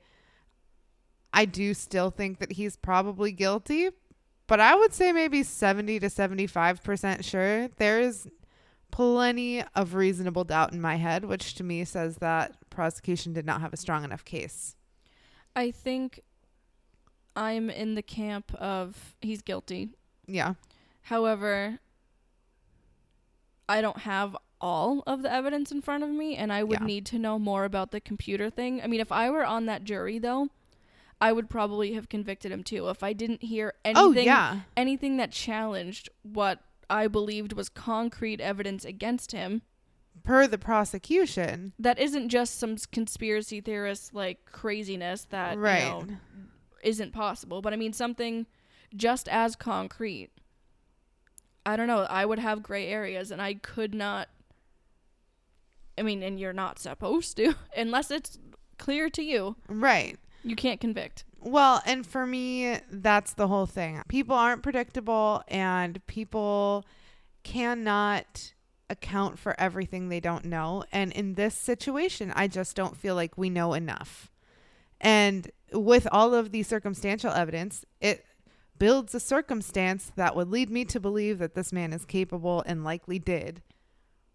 [1.31, 3.91] I do still think that he's probably guilty,
[4.45, 7.69] but I would say maybe 70 to 75% sure.
[7.77, 8.27] There is
[8.91, 13.61] plenty of reasonable doubt in my head, which to me says that prosecution did not
[13.61, 14.76] have a strong enough case.
[15.55, 16.22] I think
[17.35, 19.89] I'm in the camp of he's guilty.
[20.27, 20.53] Yeah.
[21.03, 21.80] However,
[23.68, 26.85] I don't have all of the evidence in front of me, and I would Yeah.
[26.85, 28.81] need to know more about the computer thing.
[28.81, 30.49] I mean, if I were on that jury, though,
[31.19, 32.89] I would probably have convicted him too.
[32.89, 34.59] If I didn't hear anything Oh, anything, yeah.
[34.76, 36.59] anything that challenged what
[36.91, 39.61] I believed was concrete evidence against him,
[40.23, 41.73] Per the prosecution.
[41.80, 45.84] that isn't just some conspiracy theorist like craziness that right.
[45.84, 46.07] you know
[46.84, 47.61] isn't possible.
[47.61, 48.45] But I mean something
[48.95, 50.30] just as concrete.
[51.65, 52.01] I don't know.
[52.09, 54.30] I would have gray areas, and I could not.
[55.97, 58.38] I mean, and you're not supposed to, unless it's
[58.77, 59.55] clear to you.
[59.68, 60.18] Right.
[60.43, 61.23] You can't convict.
[61.43, 64.01] Well, and for me, that's the whole thing.
[64.07, 66.85] People aren't predictable, and people
[67.43, 68.53] cannot
[68.91, 70.84] account for everything they don't know.
[70.91, 74.30] And in this situation, I just don't feel like we know enough.
[74.99, 78.23] And with all of the circumstantial evidence, it
[78.77, 82.84] builds a circumstance that would lead me to believe that this man is capable and
[82.84, 83.63] likely did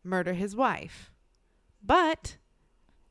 [0.03, 1.13] murder his wife.
[1.85, 2.37] But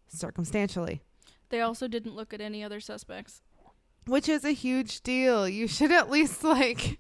[0.08, 1.02] circumstantially.
[1.50, 3.42] They also didn't look at any other suspects.
[4.08, 5.48] Which is a huge deal.
[5.48, 7.00] You should at least like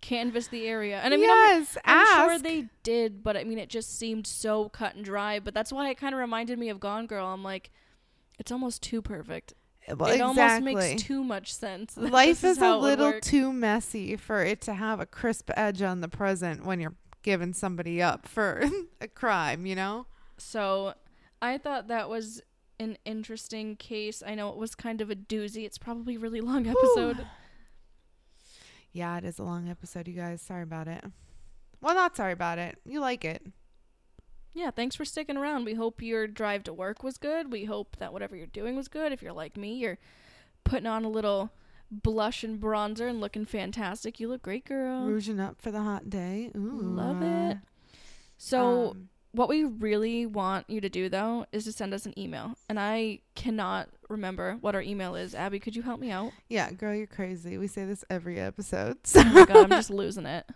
[0.00, 2.30] Canvass the area, and I mean, I'm, yes, I'm ask.
[2.30, 5.40] sure they did, but I mean, it just seemed so cut and dry.
[5.40, 7.26] But that's why it kind of reminded me of Gone Girl.
[7.26, 7.70] I'm like,
[8.38, 9.54] it's almost too perfect.
[9.88, 11.96] well, it almost makes too much sense.
[11.96, 16.00] Life this is, a little too messy for it to have a crisp edge on
[16.00, 18.64] the present when you're giving somebody up for
[19.00, 20.06] a crime, you know?
[20.38, 20.94] So
[21.40, 22.42] I thought that was
[22.78, 24.22] an interesting case.
[24.26, 25.64] I know it was kind of a doozy.
[25.64, 27.26] It's probably a really long episode.
[28.92, 30.40] Yeah, it is a long episode, you guys.
[30.40, 31.04] Sorry about it.
[31.80, 32.78] Well, not sorry about it.
[32.84, 33.44] You like it.
[34.54, 35.66] Yeah, thanks for sticking around.
[35.66, 37.52] We hope your drive to work was good.
[37.52, 39.12] We hope that whatever you're doing was good.
[39.12, 39.98] If you're like me, you're
[40.64, 41.50] putting on a little
[41.90, 44.18] blush and bronzer and looking fantastic.
[44.18, 45.06] You look great, girl.
[45.06, 46.50] Rouging up for the hot day.
[46.56, 46.80] Ooh.
[46.80, 47.58] Love it.
[48.38, 52.18] So, Um, what we really want you to do though is to send us an
[52.18, 52.56] email.
[52.68, 55.34] And I cannot remember what our email is.
[55.34, 56.32] Abby, could you help me out?
[56.48, 57.58] yeah, girl, you're crazy.
[57.58, 58.98] We say this every episode.
[59.14, 60.46] Oh my god, I'm just losing it.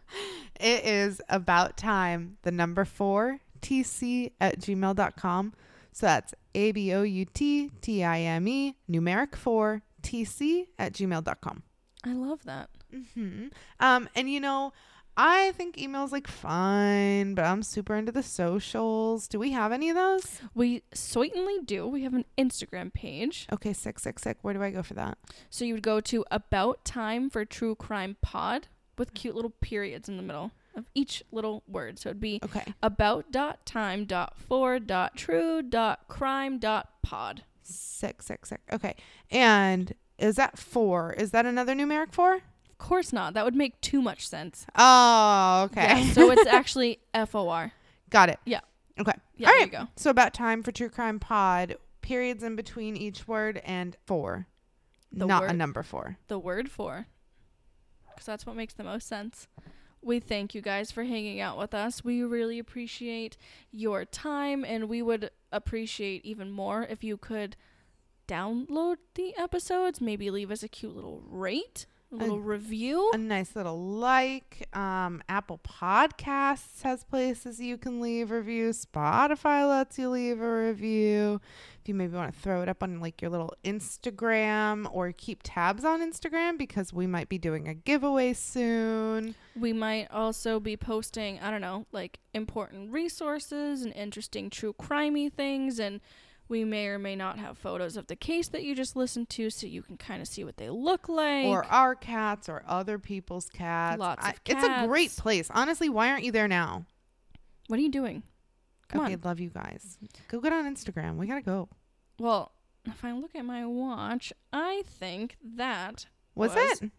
[0.59, 5.52] It is about time, the number four, tc at gmail.com.
[5.93, 10.93] So that's A B O U T T I M E, numeric four, tc at
[10.94, 11.62] gmail.com.
[12.05, 12.70] I love that.
[12.94, 13.48] Mm-hmm.
[13.78, 14.73] Um, and you know,
[15.16, 19.28] I think email's like fine, but I'm super into the socials.
[19.28, 20.40] Do we have any of those?
[20.54, 21.86] We certainly do.
[21.86, 23.46] We have an Instagram page.
[23.52, 24.38] Okay, sick, sick, sick.
[24.42, 25.18] Where do I go for that?
[25.50, 30.08] So you would go to About Time for True Crime Pod with cute little periods
[30.08, 31.98] in the middle of each little word.
[31.98, 32.72] So it'd be Okay.
[32.82, 37.42] about dot time dot for dot true dot crime dot pod.
[37.62, 38.60] Sick, sick, sick.
[38.72, 38.94] Okay.
[39.30, 41.12] And is that four?
[41.14, 42.40] Is that another numeric four?
[42.81, 43.35] Of course not.
[43.35, 44.66] That would make too much sense.
[44.74, 46.02] Oh, okay.
[46.02, 47.73] Yeah, so it's actually F O R.
[48.09, 48.39] Got it.
[48.47, 48.61] Yeah.
[48.98, 49.12] Okay.
[49.36, 49.89] Yeah, All there you go.
[49.97, 51.77] So about time for true crime pod.
[52.01, 54.47] Periods in between each word and four.
[55.12, 56.16] The not a number four.
[56.28, 57.07] The word for.
[58.09, 59.47] Because that's what makes the most sense.
[60.01, 62.02] We thank you guys for hanging out with us.
[62.02, 63.36] We really appreciate
[63.70, 67.57] your time, and we would appreciate even more if you could
[68.27, 71.85] download the episodes, maybe leave us a cute little rate.
[72.12, 73.10] A little review.
[73.14, 74.68] a nice little like.
[74.72, 78.84] Um, Apple Podcasts has places you can leave reviews.
[78.84, 81.40] Spotify lets you leave a review.
[81.80, 85.40] If you maybe want to throw it up on like your little Instagram or keep
[85.42, 89.34] tabs on Instagram because we might be doing a giveaway soon.
[89.58, 95.32] We might also be posting, I don't know, like important resources and interesting true crimey
[95.32, 96.00] things and
[96.51, 99.51] we may or may not have photos of the case that you just listened to
[99.51, 101.47] so you can kind of see what they look like.
[101.47, 104.01] Or our cats or other people's cats.
[104.01, 104.64] Lots I, of cats.
[104.64, 105.48] It's a great place.
[105.55, 106.86] Honestly, why aren't you there now?
[107.68, 108.24] What are you doing?
[108.89, 109.20] Come okay, on.
[109.22, 109.97] love you guys.
[110.27, 111.18] Go get on Instagram.
[111.18, 111.68] We gotta go.
[112.18, 112.51] Well,
[112.85, 116.90] if I look at my watch, I think that was, was it.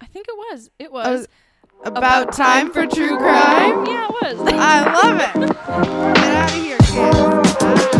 [0.00, 0.70] I think it was.
[0.78, 1.24] It oh, was.
[1.24, 3.84] Uh, about, about time, time for true crime?
[3.84, 3.86] crime?
[3.86, 4.52] Yeah, it was.
[4.54, 5.50] I love it.
[6.14, 7.99] Get out of here, kids.